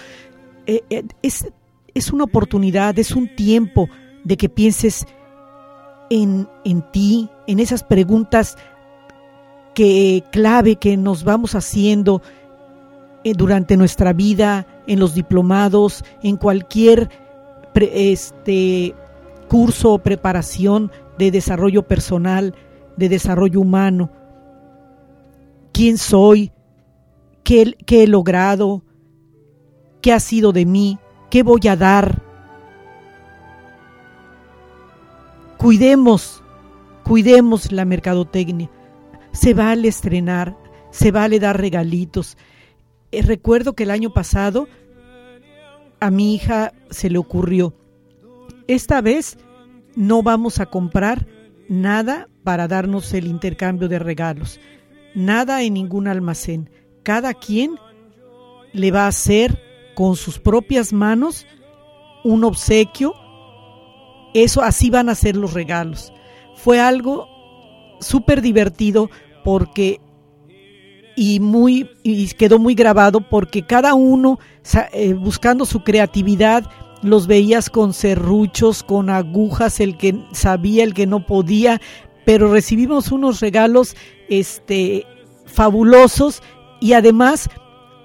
Eh, 0.65 0.83
eh, 0.89 1.03
es, 1.21 1.47
es 1.93 2.11
una 2.11 2.25
oportunidad, 2.25 2.97
es 2.99 3.11
un 3.11 3.35
tiempo 3.35 3.89
de 4.23 4.37
que 4.37 4.49
pienses 4.49 5.05
en, 6.09 6.47
en 6.63 6.81
ti, 6.91 7.29
en 7.47 7.59
esas 7.59 7.83
preguntas 7.83 8.57
que 9.73 10.23
clave 10.31 10.77
que 10.77 10.97
nos 10.97 11.23
vamos 11.23 11.53
haciendo 11.53 12.21
eh, 13.23 13.33
durante 13.33 13.77
nuestra 13.77 14.13
vida, 14.13 14.65
en 14.87 14.99
los 14.99 15.13
diplomados, 15.13 16.03
en 16.23 16.37
cualquier 16.37 17.09
este, 17.75 18.95
curso 19.47 19.93
o 19.93 19.99
preparación 19.99 20.91
de 21.17 21.29
desarrollo 21.29 21.83
personal, 21.83 22.55
de 22.95 23.09
desarrollo 23.09 23.61
humano. 23.61 24.09
¿Quién 25.73 25.97
soy? 25.97 26.51
¿Qué, 27.43 27.75
qué 27.85 28.03
he 28.03 28.07
logrado? 28.07 28.83
¿Qué 30.01 30.11
ha 30.11 30.19
sido 30.19 30.53
de 30.53 30.65
mí? 30.65 30.97
¿Qué 31.29 31.43
voy 31.43 31.67
a 31.67 31.75
dar? 31.75 32.26
Cuidemos, 35.57 36.43
cuidemos 37.03 37.71
la 37.71 37.85
mercadotecnia. 37.85 38.69
Se 39.31 39.53
vale 39.53 39.87
estrenar, 39.87 40.57
se 40.91 41.11
vale 41.11 41.39
dar 41.39 41.59
regalitos. 41.59 42.37
Eh, 43.11 43.21
recuerdo 43.21 43.73
que 43.73 43.83
el 43.83 43.91
año 43.91 44.13
pasado 44.13 44.67
a 45.99 46.11
mi 46.11 46.35
hija 46.35 46.73
se 46.91 47.09
le 47.09 47.17
ocurrió, 47.17 47.73
esta 48.67 49.01
vez 49.01 49.37
no 49.95 50.21
vamos 50.21 50.59
a 50.59 50.67
comprar 50.67 51.25
nada 51.69 52.27
para 52.43 52.67
darnos 52.67 53.13
el 53.13 53.25
intercambio 53.25 53.87
de 53.87 53.97
regalos, 53.97 54.59
nada 55.15 55.63
en 55.63 55.73
ningún 55.73 56.07
almacén. 56.07 56.69
Cada 57.01 57.33
quien 57.33 57.75
le 58.73 58.91
va 58.91 59.05
a 59.05 59.07
hacer 59.07 59.63
con 59.95 60.15
sus 60.15 60.37
propias 60.37 60.93
manos 60.93 61.47
un 62.23 62.43
obsequio 62.43 63.13
eso 64.43 64.61
así 64.61 64.89
van 64.89 65.09
a 65.09 65.15
ser 65.15 65.35
los 65.35 65.53
regalos. 65.53 66.13
Fue 66.55 66.79
algo 66.79 67.27
súper 67.99 68.41
divertido 68.41 69.09
porque 69.43 69.99
y 71.15 71.39
muy 71.39 71.89
y 72.03 72.27
quedó 72.29 72.59
muy 72.59 72.75
grabado 72.75 73.21
porque 73.21 73.65
cada 73.65 73.95
uno 73.95 74.39
eh, 74.93 75.13
buscando 75.13 75.65
su 75.65 75.83
creatividad 75.83 76.69
los 77.01 77.27
veías 77.27 77.69
con 77.69 77.93
serruchos, 77.93 78.83
con 78.83 79.09
agujas, 79.09 79.79
el 79.79 79.97
que 79.97 80.19
sabía, 80.31 80.83
el 80.83 80.93
que 80.93 81.07
no 81.07 81.25
podía, 81.25 81.79
pero 82.25 82.51
recibimos 82.51 83.11
unos 83.11 83.39
regalos 83.39 83.95
este 84.29 85.05
fabulosos 85.45 86.43
y 86.79 86.93
además 86.93 87.49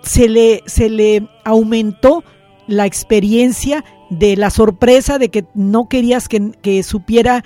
se 0.02 0.28
le 0.28 0.62
se 0.66 0.88
le 0.88 1.28
aumentó 1.44 2.24
la 2.66 2.86
experiencia 2.86 3.84
de 4.18 4.36
la 4.36 4.50
sorpresa 4.50 5.18
de 5.18 5.30
que 5.30 5.46
no 5.54 5.88
querías 5.88 6.28
que, 6.28 6.82
supiera 6.82 7.44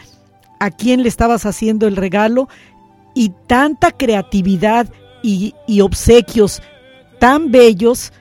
a 0.58 0.70
quién 0.70 1.02
le 1.02 1.08
estabas 1.08 1.46
haciendo 1.46 1.86
el 1.86 1.96
regalo 1.96 2.48
y 3.14 3.32
tanta 3.46 3.92
creatividad 3.92 4.88
y, 5.22 5.54
obsequios 5.80 6.62
tan 7.20 7.50
bellos 7.50 8.12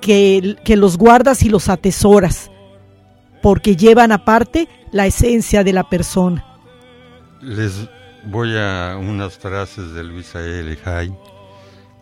que, 0.00 0.56
que, 0.64 0.76
los 0.76 0.96
guardas 0.96 1.42
y 1.42 1.50
los 1.50 1.68
atesoras, 1.68 2.50
porque 3.42 3.76
llevan 3.76 4.12
aparte 4.12 4.68
la 4.90 5.06
esencia 5.06 5.64
de 5.64 5.72
la 5.72 5.88
persona. 5.88 6.44
Les 7.42 7.88
voy 8.24 8.56
a 8.56 8.96
unas 8.98 9.36
frases 9.38 9.92
de 9.92 10.02
Luisa 10.02 10.40
L. 10.40 10.78
Hay, 10.84 11.12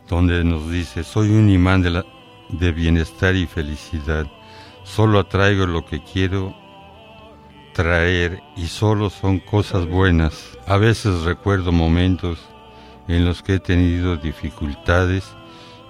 donde 0.09 0.45
nos 0.45 0.71
dice, 0.71 1.03
soy 1.03 1.31
un 1.31 1.51
imán 1.51 1.83
de, 1.83 1.91
la, 1.91 2.05
de 2.49 2.71
bienestar 2.71 3.35
y 3.35 3.47
felicidad. 3.47 4.27
Solo 4.87 5.19
atraigo 5.19 5.67
lo 5.67 5.85
que 5.85 6.03
quiero 6.03 6.55
traer 7.75 8.41
y 8.57 8.69
solo 8.69 9.11
son 9.11 9.41
cosas 9.41 9.87
buenas. 9.87 10.57
A 10.67 10.79
veces 10.79 11.25
recuerdo 11.25 11.73
momentos 11.73 12.39
en 13.09 13.27
los 13.27 13.43
que 13.43 13.55
he 13.55 13.61
tenido 13.61 14.17
dificultades 14.17 15.25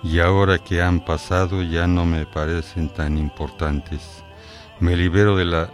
y 0.03 0.19
ahora 0.19 0.59
que 0.59 0.81
han 0.83 1.05
pasado 1.05 1.63
ya 1.63 1.87
no 1.87 2.07
me 2.07 2.25
parecen 2.27 2.89
tan 2.89 3.19
importantes. 3.19 4.25
Me 4.81 4.97
libero 4.97 5.37
de 5.37 5.45
la 5.45 5.71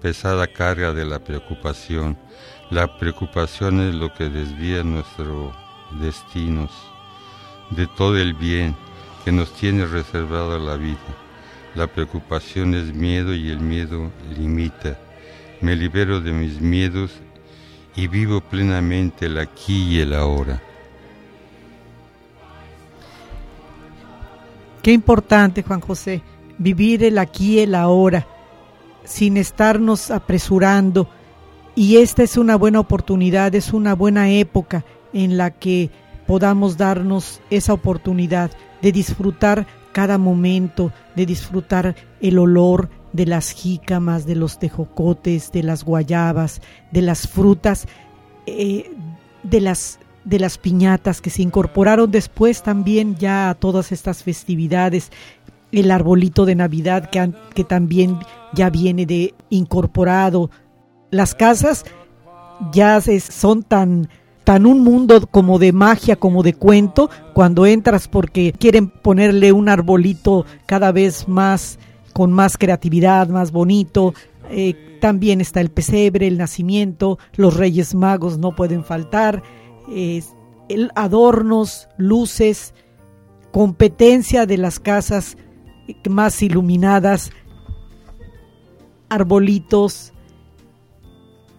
pesada 0.00 0.46
carga 0.46 0.94
de 0.94 1.04
la 1.04 1.18
preocupación. 1.18 2.16
La 2.70 2.96
preocupación 2.96 3.80
es 3.80 3.94
lo 3.94 4.14
que 4.14 4.30
desvía 4.30 4.84
nuestros 4.84 5.52
destinos 6.00 6.70
de 7.70 7.88
todo 7.88 8.16
el 8.16 8.32
bien 8.32 8.76
que 9.24 9.32
nos 9.32 9.52
tiene 9.54 9.86
reservado 9.86 10.58
la 10.58 10.76
vida. 10.76 11.23
La 11.74 11.88
preocupación 11.88 12.74
es 12.74 12.94
miedo 12.94 13.34
y 13.34 13.50
el 13.50 13.58
miedo 13.58 14.10
limita. 14.38 14.96
Me 15.60 15.74
libero 15.74 16.20
de 16.20 16.32
mis 16.32 16.60
miedos 16.60 17.10
y 17.96 18.06
vivo 18.06 18.40
plenamente 18.40 19.26
el 19.26 19.38
aquí 19.38 19.96
y 19.96 20.00
el 20.00 20.14
ahora. 20.14 20.62
Qué 24.82 24.92
importante, 24.92 25.62
Juan 25.62 25.80
José, 25.80 26.22
vivir 26.58 27.02
el 27.02 27.18
aquí 27.18 27.54
y 27.54 27.60
el 27.60 27.74
ahora, 27.74 28.26
sin 29.04 29.36
estarnos 29.36 30.10
apresurando. 30.10 31.08
Y 31.74 31.96
esta 31.96 32.22
es 32.22 32.36
una 32.36 32.54
buena 32.54 32.78
oportunidad, 32.80 33.52
es 33.54 33.72
una 33.72 33.94
buena 33.94 34.30
época 34.30 34.84
en 35.12 35.36
la 35.36 35.50
que 35.50 35.90
podamos 36.26 36.76
darnos 36.76 37.40
esa 37.50 37.72
oportunidad 37.72 38.50
de 38.80 38.92
disfrutar 38.92 39.66
cada 39.94 40.18
momento, 40.18 40.92
de 41.16 41.24
disfrutar 41.24 41.94
el 42.20 42.38
olor 42.38 42.90
de 43.14 43.26
las 43.26 43.52
jícamas, 43.52 44.26
de 44.26 44.34
los 44.34 44.58
tejocotes, 44.58 45.52
de 45.52 45.62
las 45.62 45.84
guayabas, 45.84 46.60
de 46.90 47.00
las 47.00 47.28
frutas, 47.28 47.86
eh, 48.46 48.90
de 49.44 49.60
las 49.60 50.00
de 50.24 50.38
las 50.38 50.56
piñatas 50.56 51.20
que 51.20 51.28
se 51.28 51.42
incorporaron 51.42 52.10
después 52.10 52.62
también 52.62 53.16
ya 53.16 53.50
a 53.50 53.54
todas 53.54 53.92
estas 53.92 54.22
festividades, 54.22 55.12
el 55.70 55.90
arbolito 55.90 56.46
de 56.46 56.54
Navidad 56.54 57.10
que, 57.10 57.30
que 57.54 57.62
también 57.62 58.18
ya 58.54 58.70
viene 58.70 59.04
de 59.04 59.34
incorporado. 59.50 60.50
Las 61.10 61.34
casas 61.34 61.84
ya 62.72 63.00
son 63.00 63.62
tan 63.62 64.08
tan 64.44 64.66
un 64.66 64.80
mundo 64.80 65.26
como 65.26 65.58
de 65.58 65.72
magia, 65.72 66.16
como 66.16 66.42
de 66.42 66.54
cuento, 66.54 67.10
cuando 67.32 67.66
entras 67.66 68.08
porque 68.08 68.52
quieren 68.52 68.88
ponerle 68.88 69.52
un 69.52 69.68
arbolito 69.68 70.44
cada 70.66 70.92
vez 70.92 71.26
más, 71.28 71.78
con 72.12 72.32
más 72.32 72.56
creatividad, 72.56 73.28
más 73.28 73.50
bonito. 73.50 74.14
Eh, 74.50 74.98
también 75.00 75.40
está 75.40 75.60
el 75.60 75.70
pesebre, 75.70 76.26
el 76.26 76.38
nacimiento, 76.38 77.18
los 77.34 77.56
reyes 77.56 77.94
magos 77.94 78.38
no 78.38 78.54
pueden 78.54 78.84
faltar, 78.84 79.42
el 79.88 80.90
adornos, 80.94 81.88
luces, 81.96 82.74
competencia 83.52 84.46
de 84.46 84.58
las 84.58 84.80
casas 84.80 85.36
más 86.08 86.42
iluminadas, 86.42 87.30
arbolitos, 89.08 90.12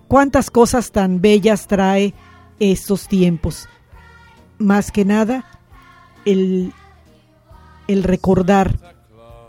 cuántas 0.08 0.50
cosas 0.50 0.92
tan 0.92 1.22
bellas 1.22 1.68
trae 1.68 2.14
estos 2.60 3.08
tiempos. 3.08 3.68
Más 4.58 4.92
que 4.92 5.06
nada, 5.06 5.46
el, 6.26 6.74
el 7.88 8.04
recordar, 8.04 8.96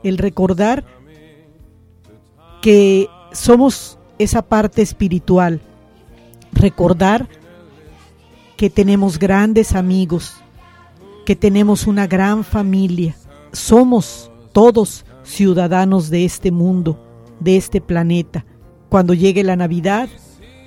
el 0.03 0.19
recordar 0.19 0.85
que 2.63 3.09
somos 3.33 3.99
esa 4.19 4.43
parte 4.43 4.83
espiritual, 4.83 5.61
recordar 6.53 7.29
que 8.57 8.71
tenemos 8.71 9.19
grandes 9.19 9.75
amigos, 9.75 10.35
que 11.25 11.37
tenemos 11.37 11.87
una 11.87 12.07
gran 12.07 12.45
familia, 12.45 13.15
somos 13.53 14.31
todos 14.53 15.05
ciudadanos 15.23 16.09
de 16.09 16.25
este 16.25 16.51
mundo, 16.51 16.99
de 17.41 17.57
este 17.57 17.81
planeta. 17.81 18.45
Cuando 18.89 19.13
llegue 19.13 19.45
la 19.45 19.57
Navidad, 19.57 20.09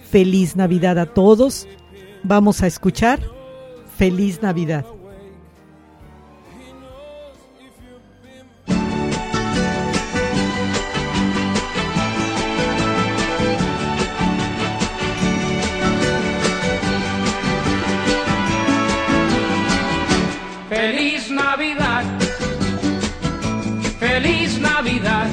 Feliz 0.09 0.55
Navidad 0.55 0.97
a 0.97 1.05
todos. 1.05 1.67
Vamos 2.23 2.61
a 2.61 2.67
escuchar 2.67 3.19
Feliz 3.97 4.41
Navidad. 4.41 4.85
Feliz 20.69 21.29
Navidad, 21.29 22.03
feliz 23.99 24.59
Navidad, 24.59 25.27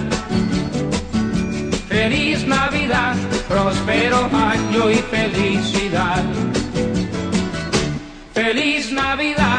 feliz 1.89 2.47
Navidad, 2.47 3.15
próspero 3.49 4.29
año 4.33 4.91
y 4.91 4.97
felicidad. 4.97 6.56
Feliz 8.47 8.93
Navidad, 8.93 9.56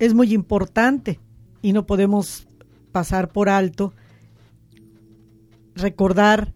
es 0.00 0.14
muy 0.14 0.34
importante 0.34 1.20
y 1.62 1.72
no 1.72 1.86
podemos 1.86 2.48
pasar 2.90 3.28
por 3.28 3.48
alto 3.48 3.92
recordar, 5.76 6.52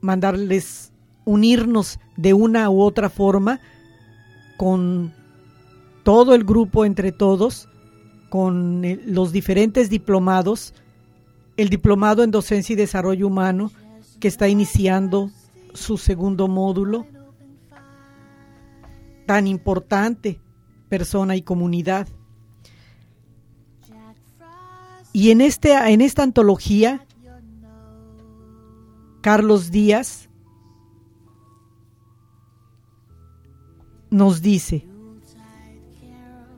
mandarles 0.00 0.92
unirnos 1.24 1.98
de 2.16 2.34
una 2.34 2.68
u 2.68 2.82
otra 2.82 3.08
forma 3.08 3.60
con 4.58 5.14
todo 6.02 6.34
el 6.34 6.44
grupo 6.44 6.84
entre 6.84 7.12
todos, 7.12 7.68
con 8.28 8.82
los 9.06 9.32
diferentes 9.32 9.88
diplomados, 9.88 10.74
el 11.56 11.68
diplomado 11.68 12.22
en 12.22 12.32
docencia 12.32 12.72
y 12.72 12.76
desarrollo 12.76 13.28
humano 13.28 13.70
que 14.20 14.28
está 14.28 14.48
iniciando 14.48 15.30
su 15.72 15.96
segundo 15.96 16.48
módulo, 16.48 17.06
tan 19.26 19.46
importante, 19.46 20.40
persona 20.88 21.36
y 21.36 21.42
comunidad. 21.42 22.08
Y 25.16 25.30
en, 25.30 25.40
este, 25.40 25.72
en 25.72 26.00
esta 26.00 26.24
antología, 26.24 27.06
Carlos 29.22 29.70
Díaz 29.70 30.28
nos 34.10 34.42
dice, 34.42 34.88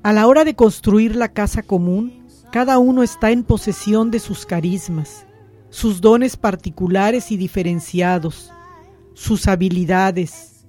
a 0.03 0.15
la 0.15 0.27
hora 0.27 0.45
de 0.45 0.57
construir 0.57 1.17
la 1.17 1.35
casa 1.35 1.63
común, 1.63 2.27
cada 2.51 2.79
uno 2.79 3.03
está 3.03 3.31
en 3.31 3.45
posesión 3.45 4.11
de 4.11 4.21
sus 4.21 4.47
carismas, 4.47 5.27
sus 5.69 6.01
dones 6.01 6.39
particulares 6.39 7.31
y 7.31 7.37
diferenciados, 7.37 8.51
sus 9.13 9.49
habilidades. 9.49 10.65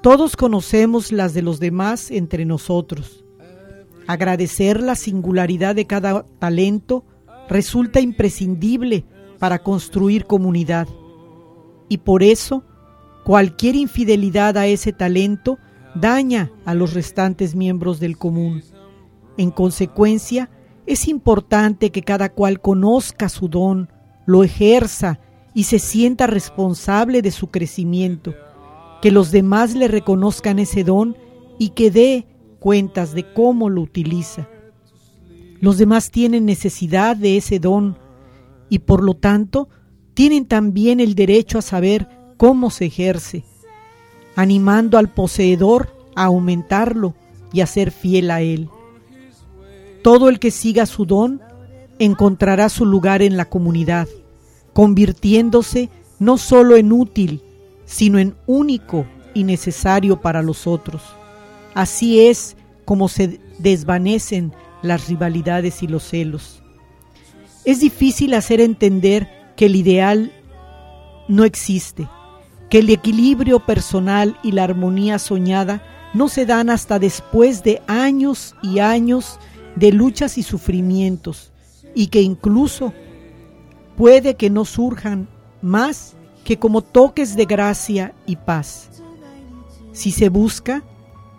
Todos 0.00 0.36
conocemos 0.36 1.12
las 1.12 1.34
de 1.34 1.42
los 1.42 1.60
demás 1.60 2.10
entre 2.10 2.46
nosotros. 2.46 3.26
Agradecer 4.06 4.80
la 4.80 4.94
singularidad 4.94 5.74
de 5.74 5.86
cada 5.86 6.24
talento 6.38 7.04
resulta 7.50 8.00
imprescindible 8.00 9.04
para 9.38 9.58
construir 9.58 10.24
comunidad. 10.24 10.88
Y 11.88 11.98
por 11.98 12.22
eso, 12.22 12.64
cualquier 13.24 13.74
infidelidad 13.74 14.56
a 14.56 14.66
ese 14.66 14.92
talento 14.92 15.58
daña 15.94 16.52
a 16.64 16.74
los 16.74 16.94
restantes 16.94 17.56
miembros 17.56 17.98
del 17.98 18.16
común. 18.16 18.62
En 19.36 19.50
consecuencia, 19.50 20.48
es 20.86 21.08
importante 21.08 21.90
que 21.90 22.02
cada 22.02 22.30
cual 22.30 22.60
conozca 22.60 23.28
su 23.28 23.48
don, 23.48 23.90
lo 24.26 24.44
ejerza 24.44 25.18
y 25.52 25.64
se 25.64 25.80
sienta 25.80 26.28
responsable 26.28 27.20
de 27.20 27.32
su 27.32 27.48
crecimiento, 27.48 28.34
que 29.02 29.10
los 29.10 29.32
demás 29.32 29.74
le 29.74 29.88
reconozcan 29.88 30.60
ese 30.60 30.84
don 30.84 31.16
y 31.58 31.70
que 31.70 31.90
dé 31.90 32.26
cuentas 32.60 33.12
de 33.12 33.32
cómo 33.32 33.68
lo 33.68 33.82
utiliza. 33.82 34.48
Los 35.60 35.76
demás 35.76 36.10
tienen 36.10 36.46
necesidad 36.46 37.16
de 37.16 37.36
ese 37.36 37.58
don 37.58 37.98
y 38.70 38.80
por 38.80 39.02
lo 39.02 39.14
tanto 39.14 39.68
tienen 40.14 40.46
también 40.46 41.00
el 41.00 41.14
derecho 41.14 41.58
a 41.58 41.62
saber 41.62 42.08
cómo 42.36 42.70
se 42.70 42.86
ejerce, 42.86 43.44
animando 44.36 44.96
al 44.96 45.08
poseedor 45.08 45.94
a 46.16 46.24
aumentarlo 46.24 47.14
y 47.52 47.60
a 47.60 47.66
ser 47.66 47.90
fiel 47.90 48.30
a 48.30 48.40
él. 48.40 48.68
Todo 50.02 50.30
el 50.30 50.38
que 50.38 50.50
siga 50.50 50.86
su 50.86 51.04
don 51.04 51.42
encontrará 51.98 52.70
su 52.70 52.86
lugar 52.86 53.20
en 53.20 53.36
la 53.36 53.44
comunidad, 53.44 54.08
convirtiéndose 54.72 55.90
no 56.18 56.38
solo 56.38 56.76
en 56.76 56.92
útil, 56.92 57.42
sino 57.84 58.18
en 58.18 58.34
único 58.46 59.04
y 59.34 59.44
necesario 59.44 60.20
para 60.22 60.42
los 60.42 60.66
otros. 60.66 61.02
Así 61.74 62.26
es 62.26 62.56
como 62.86 63.08
se 63.08 63.40
desvanecen 63.58 64.52
las 64.82 65.08
rivalidades 65.08 65.82
y 65.82 65.86
los 65.86 66.02
celos. 66.02 66.62
Es 67.64 67.80
difícil 67.80 68.34
hacer 68.34 68.60
entender 68.60 69.28
que 69.56 69.66
el 69.66 69.76
ideal 69.76 70.32
no 71.28 71.44
existe, 71.44 72.08
que 72.68 72.78
el 72.78 72.90
equilibrio 72.90 73.60
personal 73.60 74.38
y 74.42 74.52
la 74.52 74.64
armonía 74.64 75.18
soñada 75.18 75.82
no 76.14 76.28
se 76.28 76.46
dan 76.46 76.70
hasta 76.70 76.98
después 76.98 77.62
de 77.62 77.82
años 77.86 78.54
y 78.62 78.78
años 78.78 79.38
de 79.76 79.92
luchas 79.92 80.38
y 80.38 80.42
sufrimientos, 80.42 81.52
y 81.94 82.08
que 82.08 82.22
incluso 82.22 82.92
puede 83.96 84.34
que 84.34 84.50
no 84.50 84.64
surjan 84.64 85.28
más 85.62 86.16
que 86.44 86.58
como 86.58 86.82
toques 86.82 87.36
de 87.36 87.44
gracia 87.44 88.14
y 88.26 88.36
paz. 88.36 89.02
Si 89.92 90.10
se 90.10 90.28
busca 90.28 90.82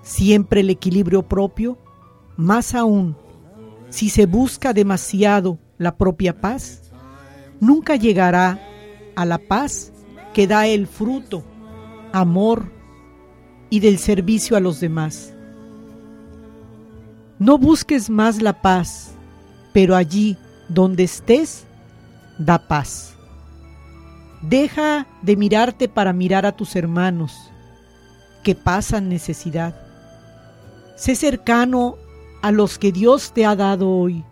siempre 0.03 0.61
el 0.61 0.69
equilibrio 0.69 1.23
propio, 1.23 1.77
más 2.37 2.75
aún, 2.75 3.15
si 3.91 4.09
se 4.09 4.25
busca 4.25 4.73
demasiado 4.73 5.59
la 5.77 5.97
propia 5.97 6.39
paz, 6.39 6.91
nunca 7.59 7.97
llegará 7.97 8.59
a 9.15 9.25
la 9.25 9.37
paz 9.37 9.91
que 10.33 10.47
da 10.47 10.65
el 10.65 10.87
fruto, 10.87 11.43
amor 12.13 12.71
y 13.69 13.81
del 13.81 13.99
servicio 13.99 14.55
a 14.55 14.61
los 14.61 14.79
demás. 14.79 15.33
No 17.37 17.57
busques 17.57 18.09
más 18.09 18.41
la 18.41 18.61
paz, 18.61 19.11
pero 19.73 19.95
allí 19.95 20.37
donde 20.69 21.03
estés, 21.03 21.65
da 22.37 22.67
paz. 22.67 23.13
Deja 24.41 25.05
de 25.21 25.35
mirarte 25.35 25.89
para 25.89 26.13
mirar 26.13 26.45
a 26.45 26.53
tus 26.53 26.77
hermanos 26.77 27.51
que 28.41 28.55
pasan 28.55 29.09
necesidad. 29.09 29.75
Sé 30.95 31.15
cercano 31.15 31.97
a 32.41 32.51
los 32.51 32.77
que 32.77 32.91
Dios 32.91 33.31
te 33.33 33.45
ha 33.45 33.55
dado 33.55 33.89
hoy. 33.89 34.23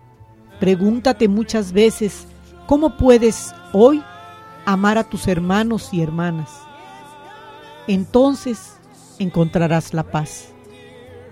Pregúntate 0.60 1.28
muchas 1.28 1.72
veces 1.72 2.28
cómo 2.68 2.98
puedes 2.98 3.54
hoy 3.72 4.04
amar 4.66 4.98
a 4.98 5.04
tus 5.04 5.28
hermanos 5.28 5.90
y 5.94 6.02
hermanas. 6.02 6.50
Entonces 7.88 8.78
encontrarás 9.20 9.94
la 9.94 10.04
paz, 10.04 10.50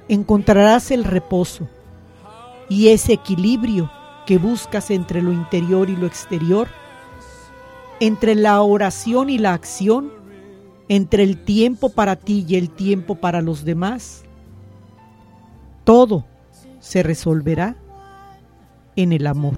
encontrarás 0.07 0.91
el 0.91 1.03
reposo 1.03 1.67
y 2.69 2.89
ese 2.89 3.13
equilibrio 3.13 3.91
que 4.25 4.37
buscas 4.37 4.91
entre 4.91 5.21
lo 5.21 5.31
interior 5.31 5.89
y 5.89 5.95
lo 5.95 6.05
exterior, 6.05 6.67
entre 7.99 8.35
la 8.35 8.61
oración 8.61 9.29
y 9.29 9.37
la 9.37 9.53
acción, 9.53 10.11
entre 10.89 11.23
el 11.23 11.43
tiempo 11.43 11.89
para 11.89 12.15
ti 12.15 12.45
y 12.47 12.55
el 12.55 12.69
tiempo 12.69 13.15
para 13.15 13.41
los 13.41 13.63
demás. 13.63 14.23
Todo 15.83 16.25
se 16.87 17.03
resolverá 17.03 17.75
en 18.95 19.11
el 19.11 19.27
amor. 19.27 19.57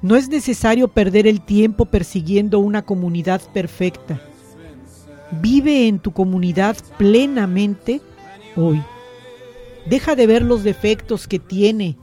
No 0.00 0.16
es 0.16 0.30
necesario 0.30 0.88
perder 0.88 1.26
el 1.26 1.42
tiempo 1.42 1.84
persiguiendo 1.84 2.58
una 2.58 2.82
comunidad 2.82 3.42
perfecta. 3.52 4.20
Vive 5.42 5.86
en 5.86 5.98
tu 5.98 6.12
comunidad 6.12 6.76
plenamente 6.96 8.00
hoy. 8.56 8.82
Deja 9.84 10.14
de 10.14 10.26
ver 10.26 10.42
los 10.42 10.64
defectos 10.64 11.28
que 11.28 11.38
tiene. 11.38 11.98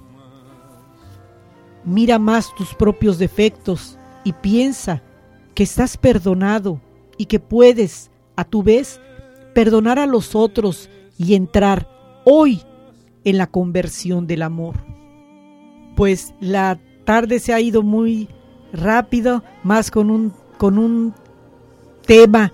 Mira 1.83 2.19
más 2.19 2.53
tus 2.53 2.75
propios 2.75 3.17
defectos 3.17 3.97
y 4.23 4.33
piensa 4.33 5.01
que 5.55 5.63
estás 5.63 5.97
perdonado 5.97 6.79
y 7.17 7.25
que 7.25 7.39
puedes, 7.39 8.11
a 8.35 8.43
tu 8.43 8.61
vez, 8.61 9.01
perdonar 9.55 9.97
a 9.97 10.05
los 10.05 10.35
otros 10.35 10.89
y 11.17 11.33
entrar 11.33 11.89
hoy 12.23 12.61
en 13.23 13.37
la 13.37 13.47
conversión 13.47 14.27
del 14.27 14.41
amor. 14.41 14.75
Pues 15.95 16.33
la 16.39 16.79
tarde 17.05 17.39
se 17.39 17.53
ha 17.53 17.59
ido 17.59 17.83
muy 17.83 18.29
rápido, 18.73 19.43
más 19.63 19.91
con 19.91 20.09
un, 20.09 20.33
con 20.57 20.77
un 20.77 21.13
tema 22.05 22.53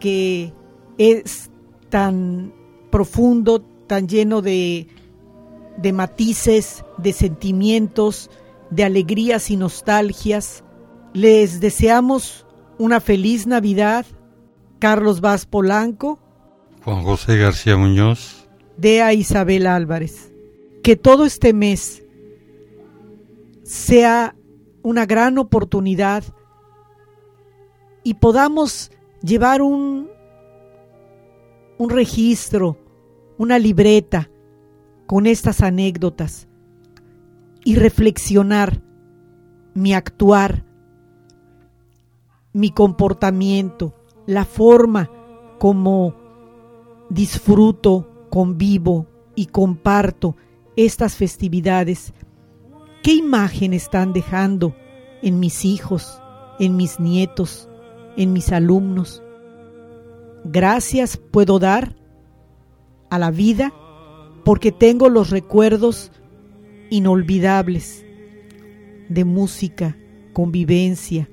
que 0.00 0.52
es 0.96 1.50
tan 1.90 2.52
profundo, 2.90 3.60
tan 3.86 4.08
lleno 4.08 4.42
de, 4.42 4.88
de 5.76 5.92
matices, 5.92 6.84
de 6.96 7.12
sentimientos, 7.12 8.30
de 8.70 8.84
alegrías 8.84 9.50
y 9.50 9.56
nostalgias. 9.56 10.64
Les 11.14 11.60
deseamos 11.60 12.46
una 12.78 13.00
feliz 13.00 13.46
Navidad. 13.46 14.06
Carlos 14.78 15.20
Vaz 15.20 15.44
Polanco. 15.44 16.20
Juan 16.84 17.02
José 17.02 17.36
García 17.36 17.76
Muñoz. 17.76 18.37
Dea 18.78 19.12
Isabel 19.12 19.66
Álvarez. 19.66 20.32
Que 20.82 20.96
todo 20.96 21.26
este 21.26 21.52
mes 21.52 22.02
sea 23.64 24.34
una 24.82 25.04
gran 25.04 25.36
oportunidad 25.36 26.24
y 28.02 28.14
podamos 28.14 28.90
llevar 29.20 29.60
un, 29.60 30.08
un 31.76 31.90
registro, 31.90 32.78
una 33.36 33.58
libreta 33.58 34.30
con 35.06 35.26
estas 35.26 35.60
anécdotas 35.60 36.48
y 37.64 37.74
reflexionar 37.74 38.80
mi 39.74 39.92
actuar, 39.92 40.64
mi 42.52 42.70
comportamiento, 42.70 43.94
la 44.26 44.44
forma 44.44 45.10
como 45.58 46.14
disfruto, 47.10 48.07
convivo 48.30 49.06
y 49.34 49.46
comparto 49.46 50.36
estas 50.76 51.16
festividades, 51.16 52.12
¿qué 53.02 53.14
imagen 53.14 53.72
están 53.72 54.12
dejando 54.12 54.74
en 55.22 55.40
mis 55.40 55.64
hijos, 55.64 56.20
en 56.58 56.76
mis 56.76 57.00
nietos, 57.00 57.68
en 58.16 58.32
mis 58.32 58.52
alumnos? 58.52 59.22
Gracias 60.44 61.16
puedo 61.16 61.58
dar 61.58 61.96
a 63.10 63.18
la 63.18 63.30
vida 63.30 63.72
porque 64.44 64.72
tengo 64.72 65.08
los 65.08 65.30
recuerdos 65.30 66.10
inolvidables 66.90 68.04
de 69.08 69.24
música, 69.24 69.96
convivencia, 70.32 71.28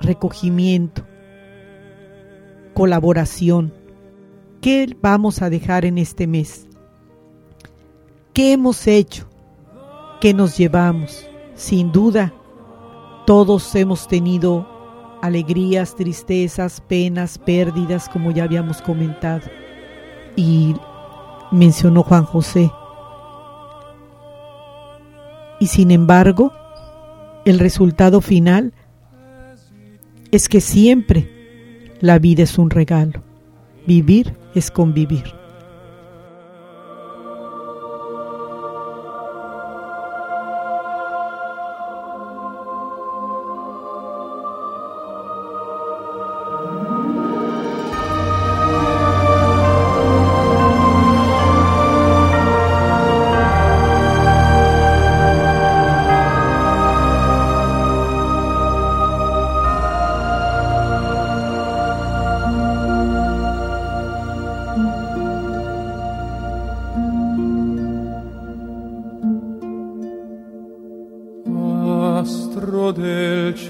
recogimiento, 0.00 1.06
colaboración. 2.74 3.72
¿Qué 4.66 4.96
vamos 5.00 5.42
a 5.42 5.48
dejar 5.48 5.84
en 5.84 5.96
este 5.96 6.26
mes? 6.26 6.66
¿Qué 8.32 8.54
hemos 8.54 8.84
hecho? 8.88 9.28
¿Qué 10.20 10.34
nos 10.34 10.58
llevamos? 10.58 11.24
Sin 11.54 11.92
duda, 11.92 12.34
todos 13.28 13.72
hemos 13.76 14.08
tenido 14.08 14.66
alegrías, 15.22 15.94
tristezas, 15.94 16.80
penas, 16.80 17.38
pérdidas, 17.38 18.08
como 18.08 18.32
ya 18.32 18.42
habíamos 18.42 18.82
comentado. 18.82 19.42
Y 20.34 20.74
mencionó 21.52 22.02
Juan 22.02 22.24
José. 22.24 22.68
Y 25.60 25.68
sin 25.68 25.92
embargo, 25.92 26.52
el 27.44 27.60
resultado 27.60 28.20
final 28.20 28.72
es 30.32 30.48
que 30.48 30.60
siempre 30.60 31.30
la 32.00 32.18
vida 32.18 32.42
es 32.42 32.58
un 32.58 32.70
regalo. 32.70 33.22
Vivir 33.86 34.34
es 34.56 34.70
convivir. 34.70 35.35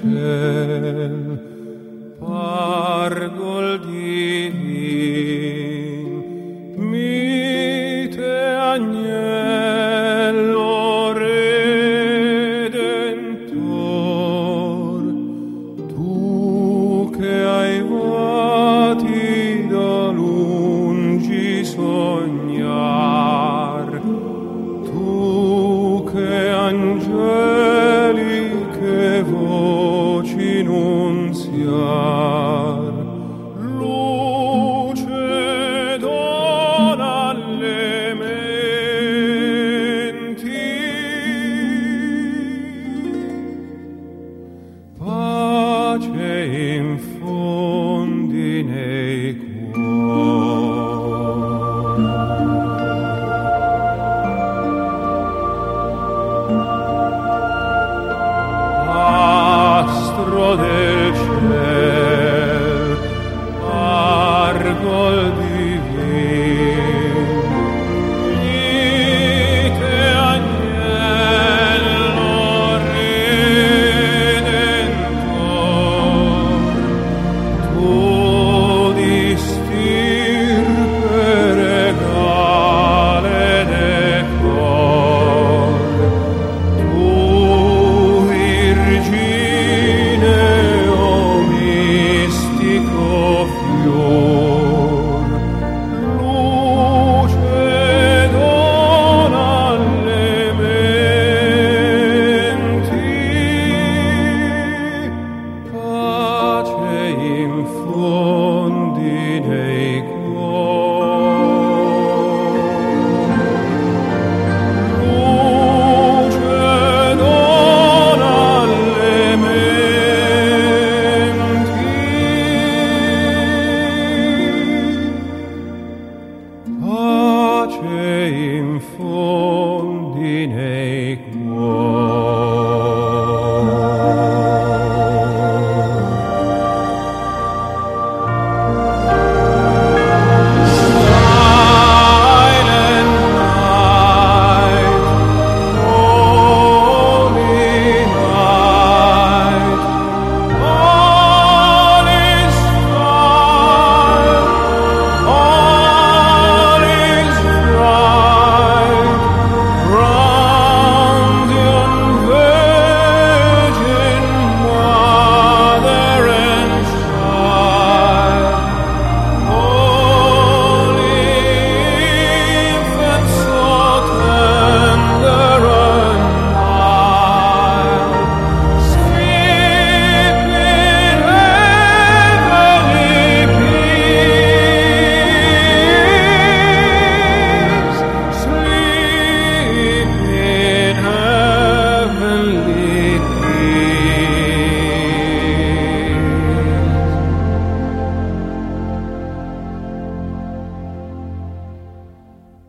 Yeah. 0.06 0.45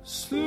Sleep 0.08 0.47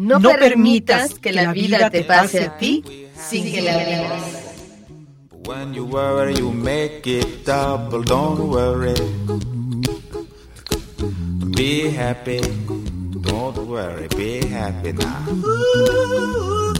No, 0.02 0.20
permitas 0.20 1.14
que 1.14 1.32
la 1.32 1.52
vida 1.52 1.88
te 1.88 2.02
pase 2.02 2.44
a 2.46 2.58
ti 2.58 3.06
sin 3.16 3.44
que 3.44 3.62
la 3.62 3.78
vivas. 3.78 4.22
When 5.46 5.74
you 5.74 5.84
worry, 5.84 6.34
you 6.34 6.50
make 6.50 7.06
it 7.06 7.44
double, 7.44 8.02
don't 8.02 8.48
worry. 8.48 8.94
Be 11.56 11.90
happy. 11.90 12.40
Don't 13.20 13.56
worry, 13.68 14.08
be 14.16 14.44
happy 14.48 14.92
now. 14.92 16.71